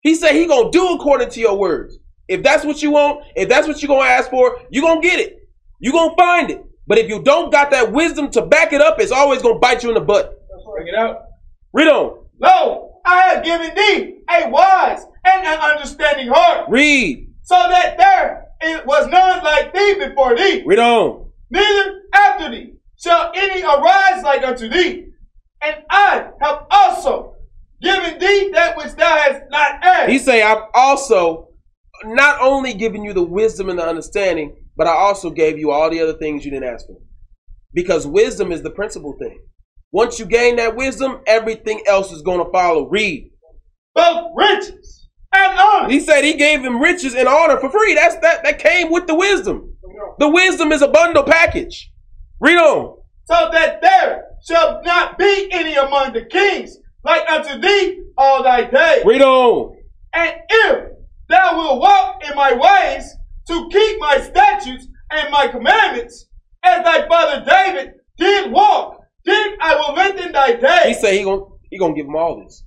[0.00, 1.98] He said he gonna do according to your words.
[2.28, 5.20] If that's what you want, if that's what you're gonna ask for, you gonna get
[5.20, 5.38] it.
[5.80, 6.62] you gonna find it.
[6.86, 9.82] But if you don't got that wisdom to back it up, it's always gonna bite
[9.82, 10.34] you in the butt.
[10.74, 11.22] Bring it out.
[11.72, 12.24] Read on.
[12.40, 17.28] Lo, I have given thee a wise and an understanding heart, Read.
[17.42, 21.30] so that there it was none like thee before thee, Read on.
[21.50, 25.06] neither after thee shall any arise like unto thee.
[25.62, 27.36] And I have also
[27.82, 30.10] given thee that which thou hast not asked.
[30.10, 31.48] He say, I've also
[32.04, 35.90] not only given you the wisdom and the understanding, but I also gave you all
[35.90, 36.96] the other things you didn't ask for.
[37.74, 39.38] Because wisdom is the principal thing.
[39.92, 42.88] Once you gain that wisdom, everything else is going to follow.
[42.88, 43.30] Read.
[43.94, 45.88] both riches and honor.
[45.88, 47.94] He said he gave him riches and honor for free.
[47.94, 49.76] That's that that came with the wisdom.
[50.18, 51.90] The wisdom is a bundle package.
[52.40, 52.96] Read on.
[53.24, 58.64] so that there shall not be any among the kings like unto thee all thy
[58.64, 59.04] days.
[59.04, 59.76] Read on.
[60.14, 60.88] And if
[61.28, 63.14] thou wilt walk in my ways
[63.48, 66.26] to keep my statutes and my commandments,
[66.62, 71.00] as thy father David did walk, then I will lengthen thy He days.
[71.00, 72.64] say he gonna he gonna give him all this.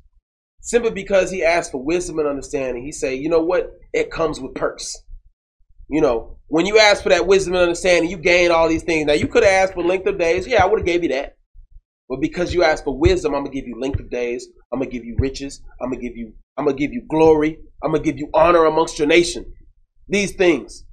[0.62, 2.84] Simply because he asked for wisdom and understanding.
[2.86, 3.72] He say, you know what?
[3.92, 4.98] It comes with perks.
[5.90, 9.06] You know, when you ask for that wisdom and understanding, you gain all these things.
[9.06, 10.48] Now you could have asked for length of days.
[10.48, 11.36] Yeah, I would have gave you that.
[12.14, 14.47] But because you ask for wisdom, I'm gonna give you length of days.
[14.72, 15.64] I'm gonna give you riches.
[15.82, 16.32] I'm gonna give you.
[16.55, 17.57] I'm gonna give you glory.
[17.84, 19.51] I'm gonna give you honor amongst your nation.
[20.07, 20.86] These things.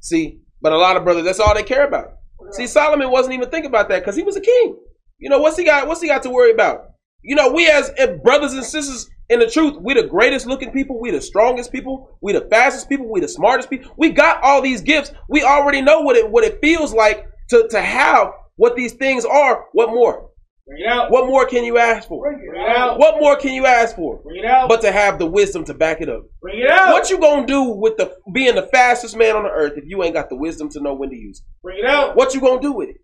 [0.00, 2.14] See, but a lot of brothers, that's all they care about.
[2.52, 4.78] See, Solomon wasn't even thinking about that because he was a king.
[5.18, 5.86] You know what's he got?
[5.88, 6.86] What's he got to worry about?
[7.20, 7.90] You know, we as
[8.24, 12.16] brothers and sisters in the truth, we the greatest looking people, we the strongest people,
[12.22, 13.92] we the fastest people, we the smartest people.
[13.98, 15.12] We got all these gifts.
[15.28, 19.26] We already know what it what it feels like to to have what these things
[19.26, 19.66] are.
[19.72, 20.31] What more?
[20.66, 21.10] Bring it out.
[21.10, 22.22] What more can you ask for?
[22.22, 22.98] Bring it out.
[22.98, 24.22] What more can you ask for?
[24.22, 24.68] Bring it out.
[24.68, 26.22] But to have the wisdom to back it up.
[26.40, 26.92] Bring it out.
[26.92, 30.02] What you gonna do with the being the fastest man on the earth if you
[30.04, 31.44] ain't got the wisdom to know when to use it?
[31.62, 32.16] Bring it out.
[32.16, 32.96] What you gonna do with it?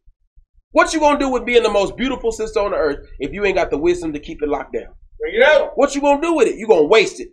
[0.70, 3.44] What you gonna do with being the most beautiful sister on the earth if you
[3.44, 4.94] ain't got the wisdom to keep it locked down?
[5.18, 5.72] Bring it out.
[5.74, 6.56] What you gonna do with it?
[6.56, 7.28] You gonna waste it.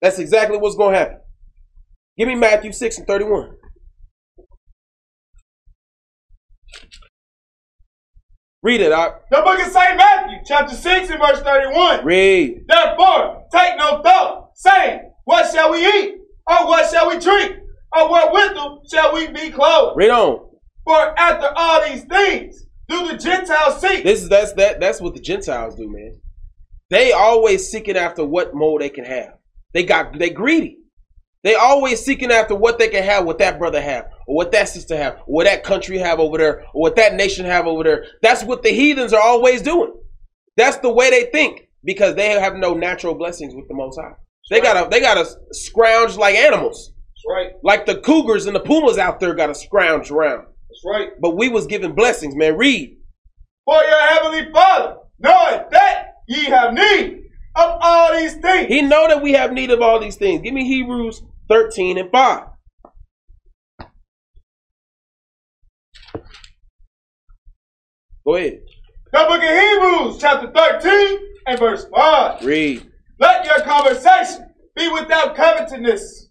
[0.00, 1.18] That's exactly what's gonna happen.
[2.16, 3.56] Give me Matthew six and thirty-one.
[8.62, 9.22] Read it out.
[9.30, 9.96] The book of St.
[9.96, 12.04] Matthew, chapter 6 and verse 31.
[12.04, 12.64] Read.
[12.68, 16.16] Therefore, take no thought, saying, What shall we eat?
[16.46, 17.56] Or what shall we drink?
[17.96, 19.96] Or wherewithal shall we be clothed?
[19.96, 20.50] Read on.
[20.84, 24.04] For after all these things do the Gentiles seek.
[24.04, 26.20] This is that's that that's what the Gentiles do, man.
[26.90, 29.38] They always seeking after what more they can have.
[29.72, 30.78] They got they greedy.
[31.42, 34.68] They always seeking after what they can have, what that brother have, or what that
[34.68, 37.82] sister have, or what that country have over there, or what that nation have over
[37.82, 38.06] there.
[38.22, 39.92] That's what the heathens are always doing.
[40.56, 44.12] That's the way they think because they have no natural blessings with the Most High.
[44.48, 47.52] They gotta they gotta scrounge like animals, That's right.
[47.64, 50.46] like the cougars and the pumas out there gotta scrounge around.
[50.68, 51.10] That's right.
[51.20, 52.56] But we was given blessings, man.
[52.56, 52.96] Read.
[53.64, 57.24] For your heavenly Father, knowing that ye have need
[57.56, 58.68] of all these things.
[58.68, 60.42] He know that we have need of all these things.
[60.42, 62.42] Give me Hebrews 13 and 5.
[68.30, 68.60] Go ahead.
[69.12, 71.18] The book of Hebrews, chapter 13
[71.48, 72.44] and verse 5.
[72.44, 72.88] Read.
[73.18, 76.28] Let your conversation be without covetousness,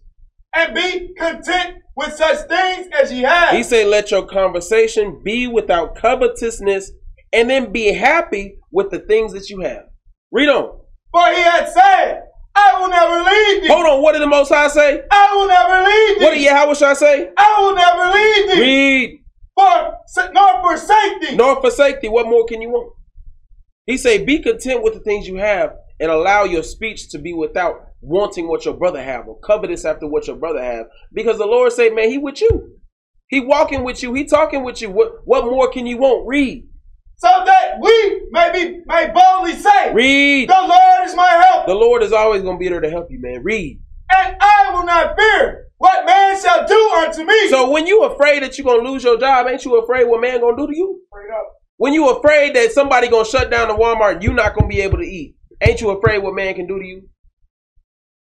[0.56, 3.50] and be content with such things as ye have.
[3.54, 6.90] He said, let your conversation be without covetousness
[7.34, 9.84] and then be happy with the things that you have.
[10.32, 10.80] Read on.
[11.12, 12.22] For he had said,
[12.54, 13.68] I will never leave thee.
[13.68, 14.02] Hold on.
[14.02, 15.02] What did the Most High say?
[15.10, 16.24] I will never leave thee.
[16.24, 17.30] What did Yahweh Shai say?
[17.36, 18.60] I will never leave thee.
[18.62, 19.19] Read.
[19.60, 21.36] For, nor forsake thee.
[21.36, 22.08] Nor forsake thee.
[22.08, 22.94] What more can you want?
[23.86, 27.32] He say, be content with the things you have and allow your speech to be
[27.32, 30.86] without wanting what your brother have or covetous after what your brother have.
[31.12, 32.76] Because the Lord say, man, he with you.
[33.28, 34.14] He walking with you.
[34.14, 34.90] He talking with you.
[34.90, 36.26] What, what more can you want?
[36.26, 36.66] Read.
[37.18, 40.48] So that we may be may boldly say, Read.
[40.48, 43.08] The Lord is my help, The Lord is always going to be there to help
[43.10, 43.42] you, man.
[43.42, 43.78] Read.
[44.16, 47.48] And I will not fear what man shall do unto me.
[47.48, 50.20] So when you afraid that you're going to lose your job, ain't you afraid what
[50.20, 51.00] man going to do to you?
[51.76, 54.74] When you afraid that somebody going to shut down the Walmart you not going to
[54.74, 57.08] be able to eat, ain't you afraid what man can do to you?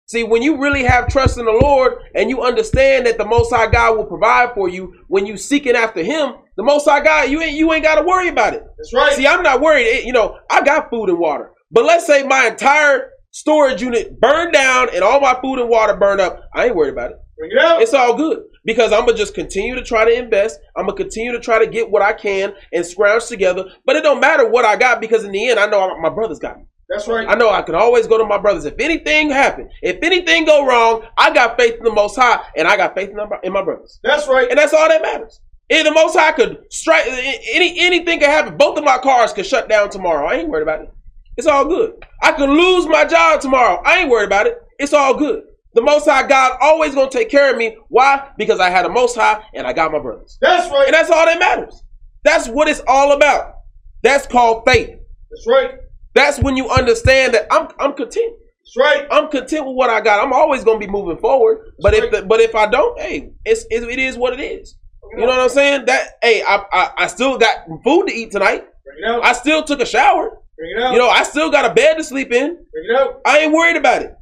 [0.08, 3.52] See, when you really have trust in the Lord and you understand that the Most
[3.52, 7.28] High God will provide for you when you seeking after Him, the Most High God,
[7.28, 8.62] you ain't you ain't got to worry about it.
[8.78, 9.14] That's right.
[9.14, 9.86] See, I'm not worried.
[9.86, 14.18] It- you know, I got food and water, but let's say my entire storage unit
[14.18, 16.40] burned down and all my food and water burned up.
[16.54, 17.18] I ain't worried about it.
[17.38, 17.82] Bring it out.
[17.82, 20.58] It's all good because I'm gonna just continue to try to invest.
[20.74, 23.66] I'm gonna continue to try to get what I can and scrounge together.
[23.84, 26.38] But it don't matter what I got because in the end, I know my brothers
[26.38, 26.64] got me.
[26.88, 27.28] That's right.
[27.28, 28.64] I know I can always go to my brothers.
[28.64, 32.66] If anything happen, if anything go wrong, I got faith in the Most High and
[32.66, 34.48] I got faith in, the, in my brothers, That's right.
[34.48, 35.40] and that's all that matters.
[35.68, 38.56] If the Most High could strike, any anything could happen.
[38.56, 40.26] Both of my cars could shut down tomorrow.
[40.26, 40.90] I ain't worried about it.
[41.36, 42.04] It's all good.
[42.22, 43.82] I could lose my job tomorrow.
[43.84, 44.58] I ain't worried about it.
[44.78, 45.44] It's all good.
[45.74, 47.76] The Most High God always gonna take care of me.
[47.88, 48.30] Why?
[48.38, 50.86] Because I had the Most High and I got my brothers, That's right.
[50.86, 51.82] and that's all that matters.
[52.24, 53.56] That's what it's all about.
[54.02, 54.98] That's called faith.
[55.30, 55.74] That's right.
[56.14, 58.32] That's when you understand that I'm I'm content.
[58.64, 59.06] That's right.
[59.10, 60.24] I'm content with what I got.
[60.24, 61.72] I'm always gonna be moving forward.
[61.80, 64.76] But if the, but if I don't, hey, it's, it is what it is.
[65.12, 65.84] You know what I'm saying?
[65.86, 68.66] That hey, I, I I still got food to eat tonight.
[68.84, 69.24] Bring it out.
[69.24, 70.38] I still took a shower.
[70.56, 70.92] Bring it out.
[70.92, 72.56] You know, I still got a bed to sleep in.
[72.72, 73.20] Bring it out.
[73.26, 74.14] I ain't worried about it.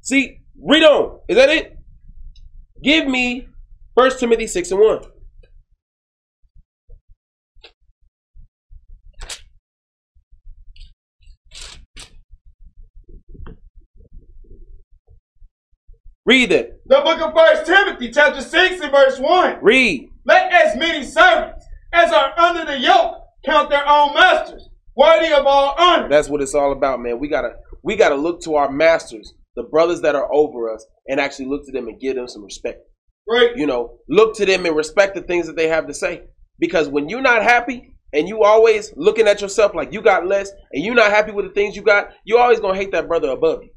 [0.00, 1.20] See, read on.
[1.28, 1.76] Is that it?
[2.82, 3.48] Give me
[3.96, 5.02] First Timothy six and one.
[16.24, 16.80] Read it.
[16.86, 19.58] The book of First Timothy, chapter 6 and verse 1.
[19.60, 20.08] Read.
[20.24, 25.46] Let as many servants as are under the yoke count their own masters, worthy of
[25.46, 26.08] all honor.
[26.08, 27.18] That's what it's all about, man.
[27.18, 31.20] We gotta we gotta look to our masters, the brothers that are over us, and
[31.20, 32.80] actually look to them and give them some respect.
[33.28, 33.56] Right.
[33.56, 36.24] You know, look to them and respect the things that they have to say.
[36.58, 40.50] Because when you're not happy and you always looking at yourself like you got less
[40.72, 43.30] and you're not happy with the things you got, you always gonna hate that brother
[43.30, 43.70] above you.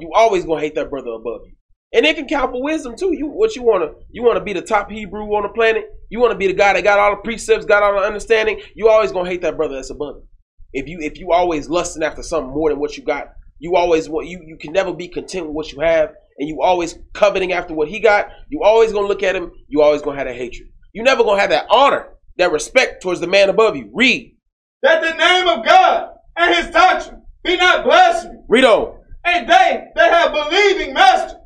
[0.00, 1.54] You always gonna hate that brother above you.
[1.94, 3.12] And it can count for wisdom too.
[3.12, 5.84] You what you wanna you wanna be the top Hebrew on the planet.
[6.08, 8.60] You wanna be the guy that got all the precepts, got all the understanding.
[8.74, 10.28] You always gonna hate that brother that's above you.
[10.72, 14.08] If you if you always lusting after something more than what you got, you always
[14.08, 17.52] want you you can never be content with what you have, and you always coveting
[17.52, 18.28] after what he got.
[18.48, 19.52] You always gonna look at him.
[19.68, 20.68] You always gonna have that hatred.
[20.92, 22.08] You never gonna have that honor,
[22.38, 23.90] that respect towards the man above you.
[23.92, 24.34] Read,
[24.82, 28.44] That the name of God and his doctrine be not blasphemed.
[28.48, 28.98] read on.
[29.24, 31.38] And they that have believing masters,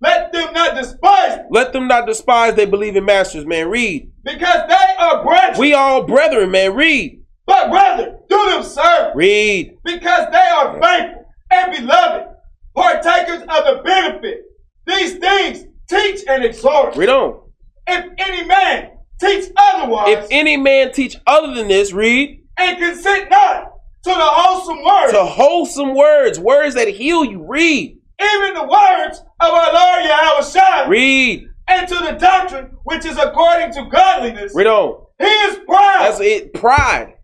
[0.00, 3.68] let them not despise them, Let them not despise they believing masters, man.
[3.68, 4.10] Read.
[4.24, 5.58] because they are brethren.
[5.60, 6.74] We all brethren, man.
[6.74, 7.19] Read,
[7.50, 9.76] but rather do them service, read.
[9.84, 12.28] because they are faithful and beloved,
[12.76, 14.42] partakers of the benefit.
[14.86, 16.94] These things teach and exhort.
[16.94, 17.40] Read on.
[17.88, 22.40] If any man teach otherwise, If any man teach other than this, read.
[22.56, 23.64] and consent not
[24.04, 27.44] to the wholesome words, To wholesome words, words that heal you.
[27.48, 27.98] Read.
[28.22, 31.46] even the words of our Lord Yahawashi, Read.
[31.66, 34.52] and to the doctrine which is according to godliness.
[34.54, 35.04] Read on.
[35.18, 36.02] He is proud.
[36.02, 36.54] That's it.
[36.54, 37.14] Pride.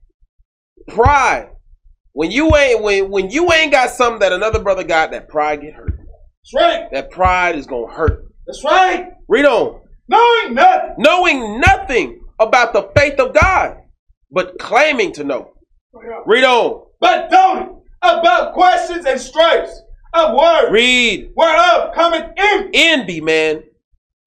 [0.88, 1.50] Pride.
[2.12, 5.60] When you ain't when when you ain't got something that another brother got, that pride
[5.60, 5.98] get hurt.
[5.98, 6.90] That's right.
[6.92, 8.24] That pride is gonna hurt.
[8.46, 9.08] That's right.
[9.28, 9.80] Read on.
[10.08, 10.94] Knowing nothing.
[10.98, 13.78] Knowing nothing about the faith of God,
[14.30, 15.52] but claiming to know.
[15.94, 16.84] Oh, Read on.
[17.00, 19.78] But doting about questions and stripes
[20.14, 21.30] of words, Read.
[21.36, 22.70] whereof cometh envy.
[22.74, 23.62] Envy, man.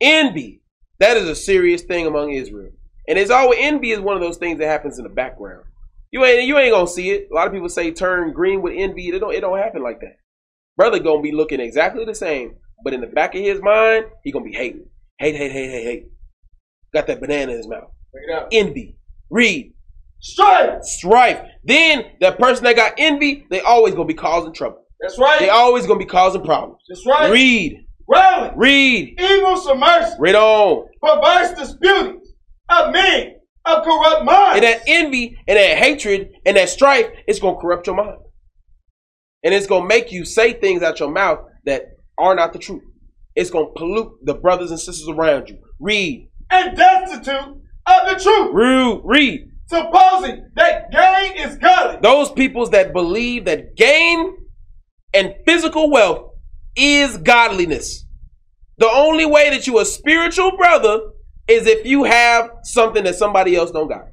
[0.02, 0.62] Envy.
[1.00, 2.72] That is a serious thing among Israel.
[3.08, 5.64] And it's always envy is one of those things that happens in the background.
[6.12, 7.28] You ain't you ain't gonna see it.
[7.32, 9.10] A lot of people say turn green with envy.
[9.10, 10.18] It don't it don't happen like that.
[10.76, 14.32] Brother gonna be looking exactly the same, but in the back of his mind, he
[14.32, 14.86] gonna be hating.
[15.20, 16.06] Hate, hate, hate, hate, hate.
[16.94, 17.92] Got that banana in his mouth.
[18.12, 18.48] Bring it out.
[18.52, 18.98] Envy.
[19.30, 19.74] Read.
[20.22, 20.84] Strife.
[20.84, 21.42] Strife.
[21.64, 24.84] Then that person that got envy, they always gonna be causing trouble.
[25.00, 25.40] That's right.
[25.40, 26.82] They always gonna be causing problems.
[26.88, 27.32] That's right.
[27.32, 27.86] Read.
[28.08, 28.58] Railing.
[28.58, 29.20] Read.
[29.20, 30.16] Evil submersion.
[30.20, 30.88] Read on.
[31.02, 32.30] Perverse disputings
[32.70, 33.36] of men
[33.78, 34.56] of corrupt minds.
[34.56, 38.18] And that envy and that hatred and that strife, it's gonna corrupt your mind.
[39.44, 41.84] And it's gonna make you say things out your mouth that
[42.18, 42.84] are not the truth.
[43.36, 45.60] It's gonna pollute the brothers and sisters around you.
[45.80, 46.30] Read.
[46.52, 47.38] and destitute
[47.86, 49.02] of the truth, Read.
[49.04, 49.52] Read.
[49.68, 52.00] supposing that gain is godly.
[52.02, 54.36] Those peoples that believe that gain
[55.14, 56.32] and physical wealth
[56.76, 58.06] is godliness.
[58.78, 61.00] The only way that you a spiritual brother
[61.50, 64.06] is if you have something that somebody else don't got.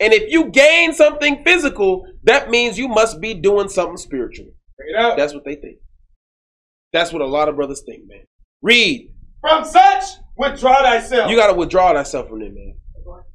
[0.00, 4.46] And if you gain something physical, that means you must be doing something spiritual.
[4.76, 5.16] Bring it out.
[5.16, 5.78] That's what they think.
[6.92, 8.24] That's what a lot of brothers think, man.
[8.62, 9.10] Read.
[9.40, 10.04] From such,
[10.36, 11.30] withdraw thyself.
[11.30, 12.74] You got to withdraw thyself from them, man.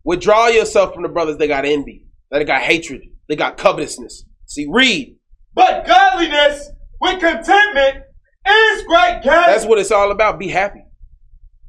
[0.03, 4.25] Withdraw yourself from the brothers that got envy, that got hatred, they got covetousness.
[4.45, 5.15] See, read.
[5.53, 8.03] but godliness with contentment
[8.47, 9.43] is great gain.
[9.45, 10.39] That's what it's all about.
[10.39, 10.83] Be happy.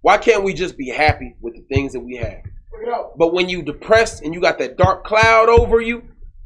[0.02, 2.42] Why can't we just be happy with the things that we have?
[2.70, 3.18] Bring it out.
[3.18, 6.02] But when you depressed and you got that dark cloud over you,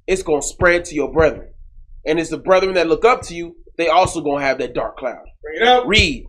[0.07, 1.51] it's gonna spread to your brethren.
[2.07, 4.97] And it's the brethren that look up to you, they also gonna have that dark
[4.97, 5.25] cloud.
[5.43, 5.87] Bring it out.
[5.87, 6.27] Read.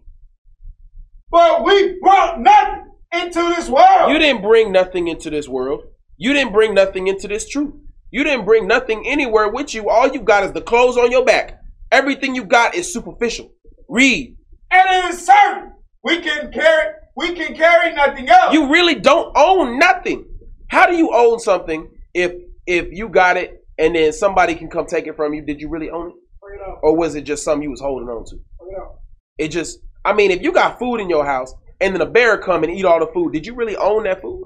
[1.32, 4.12] But we brought nothing into this world.
[4.12, 5.82] You didn't bring nothing into this world.
[6.18, 7.74] You didn't bring nothing into this truth.
[8.12, 9.90] You didn't bring nothing anywhere with you.
[9.90, 11.60] All you got is the clothes on your back.
[11.92, 13.52] Everything you got is superficial.
[13.90, 14.36] Read.
[14.72, 15.74] and it is certain
[16.04, 18.54] we can carry we can carry nothing else.
[18.54, 20.26] You really don't own nothing.
[20.70, 22.34] How do you own something if
[22.66, 25.46] if you got it and then somebody can come take it from you?
[25.46, 26.14] Did you really own it?
[26.14, 26.80] It.
[26.84, 28.36] Or was it just something you was holding on to?
[28.36, 29.46] It.
[29.46, 32.38] It just I mean, if you got food in your house and then a bear
[32.38, 34.44] come and eat all the food, did you really own that food?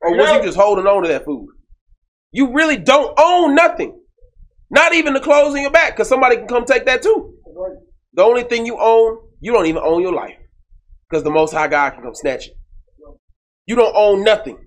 [0.00, 1.48] Or was you just holding on to that food?
[2.30, 3.98] You really don't own nothing.
[4.70, 7.34] Not even the clothes in your back, because somebody can come take that too.
[8.12, 10.36] The only thing you own, you don't even own your life.
[11.08, 12.54] Because the most high God can come snatch it.
[13.66, 14.58] You don't own nothing.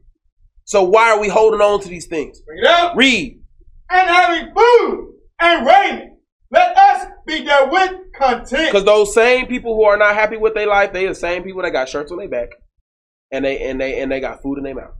[0.65, 2.41] So why are we holding on to these things?
[2.41, 2.95] Bring it out.
[2.95, 3.41] Read.
[3.89, 6.13] And having food and raiment,
[6.49, 8.71] let us be therewith content.
[8.71, 11.61] Because those same people who are not happy with their life, they the same people
[11.61, 12.49] that got shirts on their back,
[13.31, 14.93] and they and they and they got food in their mouth.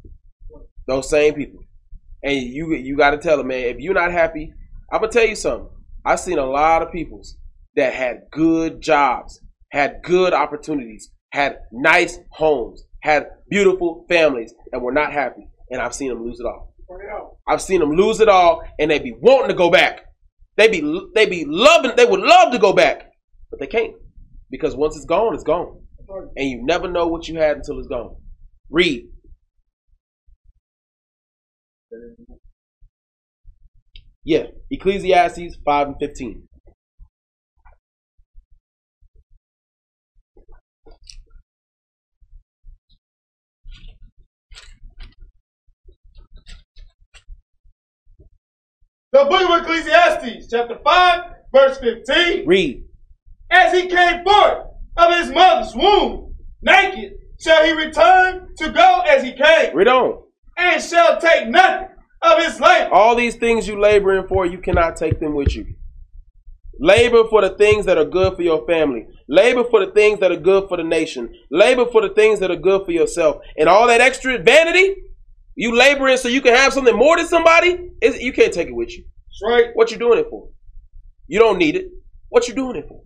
[0.87, 1.59] Those same people,
[2.23, 4.51] and you you got to tell them, man, if you're not happy,
[4.91, 5.69] I'm gonna tell you something.
[6.05, 7.37] I've seen a lot of peoples
[7.75, 9.39] that had good jobs,
[9.71, 15.47] had good opportunities, had nice homes, had beautiful families, and were not happy.
[15.69, 16.73] And I've seen them lose it all.
[17.47, 20.01] I've seen them lose it all, and they be wanting to go back.
[20.57, 20.81] They be
[21.15, 21.93] they be loving.
[21.95, 23.09] They would love to go back,
[23.49, 23.93] but they can't
[24.49, 25.79] because once it's gone, it's gone,
[26.35, 28.15] and you never know what you had until it's gone.
[28.69, 29.07] Read.
[34.23, 36.47] Yeah, Ecclesiastes five and fifteen.
[49.13, 51.21] The book of Ecclesiastes, chapter 5,
[51.53, 52.47] verse 15.
[52.47, 52.85] Read.
[53.51, 59.21] As he came forth of his mother's womb, naked shall he return to go as
[59.23, 60.23] he came, Read on.
[60.57, 61.89] and shall take nothing
[62.21, 62.93] of his labor.
[62.93, 65.65] All these things you laboring for, you cannot take them with you.
[66.79, 69.07] Labor for the things that are good for your family.
[69.27, 71.33] Labor for the things that are good for the nation.
[71.51, 73.41] Labor for the things that are good for yourself.
[73.57, 74.95] And all that extra vanity,
[75.55, 78.75] you laboring so you can have something more than somebody, is you can't take it
[78.75, 79.03] with you.
[79.03, 79.71] That's right.
[79.73, 80.49] What you doing it for?
[81.27, 81.87] You don't need it.
[82.29, 83.01] What you doing it for?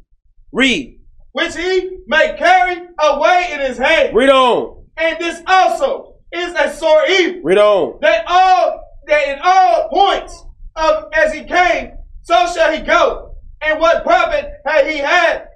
[0.52, 1.00] Read.
[1.32, 4.16] Which he may carry away in his hand.
[4.16, 4.86] Read on.
[4.98, 8.00] And this also is a sore evil, Read on.
[8.02, 10.44] that all that in all points
[10.76, 11.92] of as he came,
[12.24, 13.36] so shall he go.
[13.62, 15.48] And what profit had he had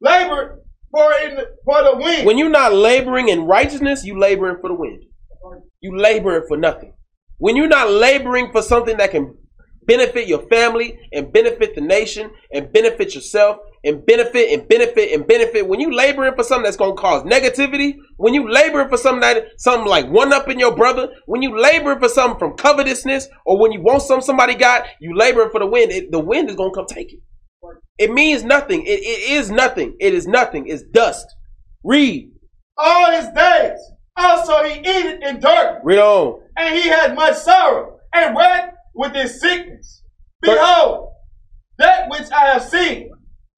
[0.00, 0.60] labored
[0.90, 2.26] for in the, for the wind?
[2.26, 5.04] When you're not laboring in righteousness, you laboring for the wind.
[5.80, 6.94] You laboring for nothing.
[7.38, 9.34] When you're not laboring for something that can
[9.86, 15.26] benefit your family and benefit the nation and benefit yourself and benefit and benefit and
[15.26, 15.66] benefit.
[15.66, 19.58] When you laboring for something that's gonna cause negativity, when you laboring for something that
[19.58, 23.58] something like one up in your brother, when you laboring for something from covetousness, or
[23.58, 25.90] when you want something somebody got, you laboring for the wind.
[25.90, 27.20] It, the wind is gonna come take it.
[27.98, 28.86] It means nothing.
[28.86, 29.96] It, it is nothing.
[29.98, 30.68] It is nothing.
[30.68, 31.26] It's dust.
[31.82, 32.30] Read.
[32.76, 33.78] All his days.
[34.22, 35.80] Oh, also he eateth in dirt.
[35.82, 36.42] Read on.
[36.56, 40.02] And he had much sorrow and wrath with his sickness.
[40.42, 41.08] Behold,
[41.78, 43.10] that which I have seen,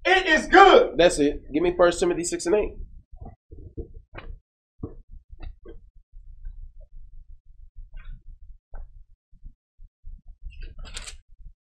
[0.04, 0.94] it is good.
[0.96, 1.42] That's it.
[1.52, 2.74] Give me First Timothy six and eight.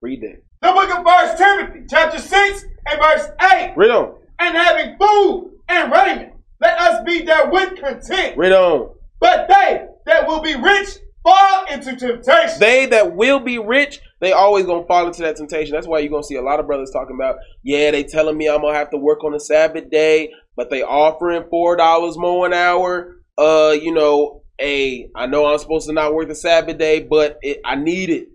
[0.01, 0.41] Read that.
[0.61, 3.73] The book of First Timothy, chapter 6 and verse 8.
[3.75, 4.15] Read on.
[4.39, 8.37] And having food and raiment, let us be therewith content.
[8.37, 8.95] Read on.
[9.19, 10.87] But they that will be rich
[11.23, 12.59] fall into temptation.
[12.59, 15.73] They that will be rich, they always gonna fall into that temptation.
[15.73, 18.47] That's why you're gonna see a lot of brothers talking about, yeah, they telling me
[18.49, 22.45] I'm gonna have to work on a Sabbath day, but they offering four dollars more
[22.45, 23.17] an hour.
[23.37, 27.37] Uh, you know, a I know I'm supposed to not work the Sabbath day, but
[27.41, 28.27] it, I need it.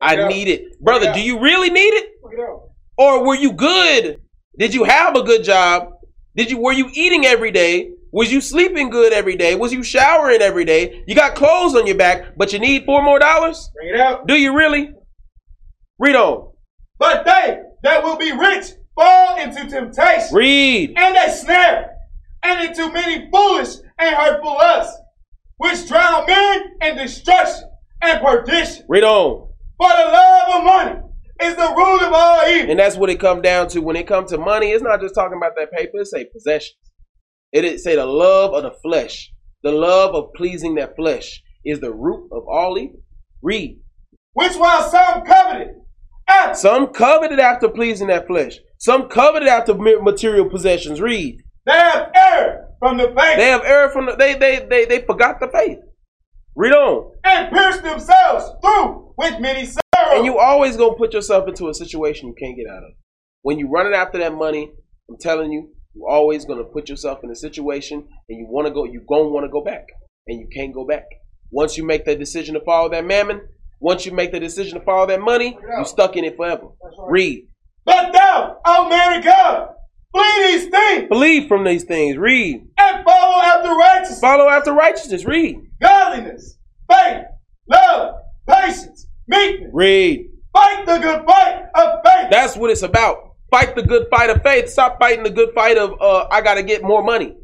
[0.00, 0.28] I Yeah.
[0.28, 1.06] need it, brother.
[1.06, 1.14] Yeah.
[1.14, 2.10] Do you really need it
[2.98, 4.20] or were you good?
[4.58, 5.90] Did you have a good job?
[6.36, 7.92] Did you were you eating every day?
[8.12, 9.54] Was you sleeping good every day?
[9.54, 11.02] Was you showering every day?
[11.06, 13.70] You got clothes on your back, but you need four more dollars?
[13.74, 14.26] Bring it out.
[14.26, 14.92] Do you really?
[15.98, 16.52] Read on.
[16.98, 20.34] But they that will be rich fall into temptation.
[20.34, 20.92] Read.
[20.96, 21.96] and a snare,
[22.42, 24.94] and into many foolish and hurtful lusts,
[25.56, 27.70] which drown men in destruction
[28.02, 28.84] and perdition.
[28.88, 29.48] Read on.
[29.78, 31.05] For the love of money
[31.40, 32.70] is the root of all evil.
[32.70, 33.80] And that's what it come down to.
[33.80, 35.98] When it comes to money, it's not just talking about that paper.
[35.98, 36.76] It say possessions.
[37.52, 39.32] It is say the love of the flesh,
[39.62, 43.00] the love of pleasing that flesh is the root of all evil.
[43.42, 43.80] Read.
[44.34, 45.76] Which while some coveted
[46.28, 48.58] after, Some coveted after pleasing that flesh.
[48.78, 51.00] Some coveted after material possessions.
[51.00, 51.38] Read.
[51.64, 55.00] they have erred from the faith They have erred from the, they they they they
[55.00, 55.78] forgot the faith.
[56.54, 57.12] Read on.
[57.24, 59.68] and pierced themselves through with many.
[60.16, 60.38] And you oh.
[60.38, 62.92] always gonna put yourself into a situation you can't get out of.
[63.42, 64.72] When you're running after that money,
[65.08, 68.84] I'm telling you, you're always gonna put yourself in a situation and you wanna go,
[68.84, 69.86] you gonna wanna go back.
[70.26, 71.04] And you can't go back.
[71.50, 73.40] Once you make that decision to follow that mammon,
[73.80, 76.68] once you make the decision to follow that money, you're stuck in it forever.
[77.08, 77.46] Read.
[77.84, 79.68] but thou, O oh, man of God,
[80.12, 82.16] flee these things Flee from these things.
[82.16, 82.66] Read.
[82.78, 85.24] and follow after righteousness, Follow after righteousness.
[85.24, 85.60] Read.
[85.80, 86.58] godliness,
[86.90, 87.26] faith,
[87.68, 88.16] love,
[88.48, 89.70] patience, meekness.
[89.72, 90.30] Read.
[90.52, 92.30] Fight the good fight of faith.
[92.30, 93.34] That's what it's about.
[93.50, 94.68] Fight the good fight of faith.
[94.68, 97.36] Stop fighting the good fight of uh I gotta get more money.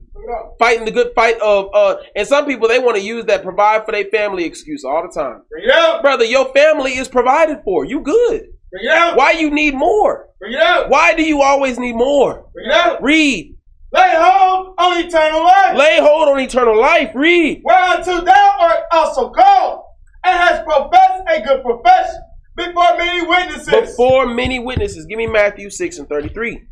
[0.58, 3.84] Fighting the good fight of uh and some people they want to use that provide
[3.84, 5.42] for their family excuse all the time.
[5.50, 6.02] Bring it out.
[6.02, 7.84] Brother, your family is provided for.
[7.84, 8.46] You good.
[8.70, 9.16] Bring it out.
[9.16, 10.28] Why you need more?
[10.40, 10.88] Bring it out.
[10.88, 12.46] Why do you always need more?
[12.54, 13.02] Bring it out.
[13.02, 13.56] Read.
[13.92, 15.76] Lay hold on eternal life.
[15.76, 17.10] Lay hold on eternal life.
[17.14, 17.60] Read.
[17.62, 19.82] Whereunto thou art also called,
[20.24, 22.22] and has professed a good profession
[22.56, 23.68] before many witnesses.
[23.68, 25.06] Before many witnesses.
[25.06, 26.62] Give me Matthew 6 and 33.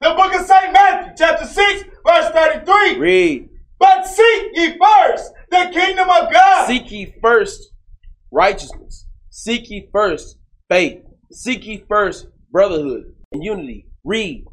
[0.00, 0.72] The book of St.
[0.72, 2.98] Matthew, chapter 6, verse 33.
[2.98, 3.48] Read.
[3.78, 6.66] But seek ye first the kingdom of God.
[6.66, 7.70] Seek ye first
[8.30, 9.06] righteousness.
[9.30, 11.02] Seek ye first faith.
[11.32, 13.86] Seek ye first brotherhood and unity.
[14.04, 14.44] Read.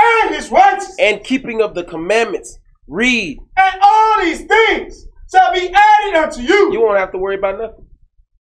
[0.00, 0.96] and his righteousness.
[0.98, 2.58] And keeping of the commandments.
[2.88, 3.38] Read.
[3.56, 6.72] And all these things shall be added unto you.
[6.72, 7.86] You won't have to worry about nothing.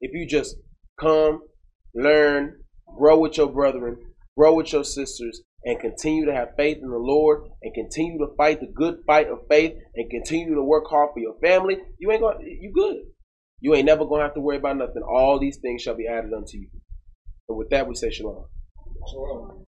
[0.01, 0.57] If you just
[1.01, 1.43] come,
[1.95, 2.61] learn,
[2.97, 3.97] grow with your brethren,
[4.37, 8.35] grow with your sisters, and continue to have faith in the Lord, and continue to
[8.37, 12.11] fight the good fight of faith, and continue to work hard for your family, you
[12.13, 12.99] ain't gonna you good.
[13.61, 15.03] You ain't never gonna have to worry about nothing.
[15.03, 16.69] All these things shall be added unto you.
[17.49, 18.45] And with that we say shalom.
[19.11, 19.65] Shalom.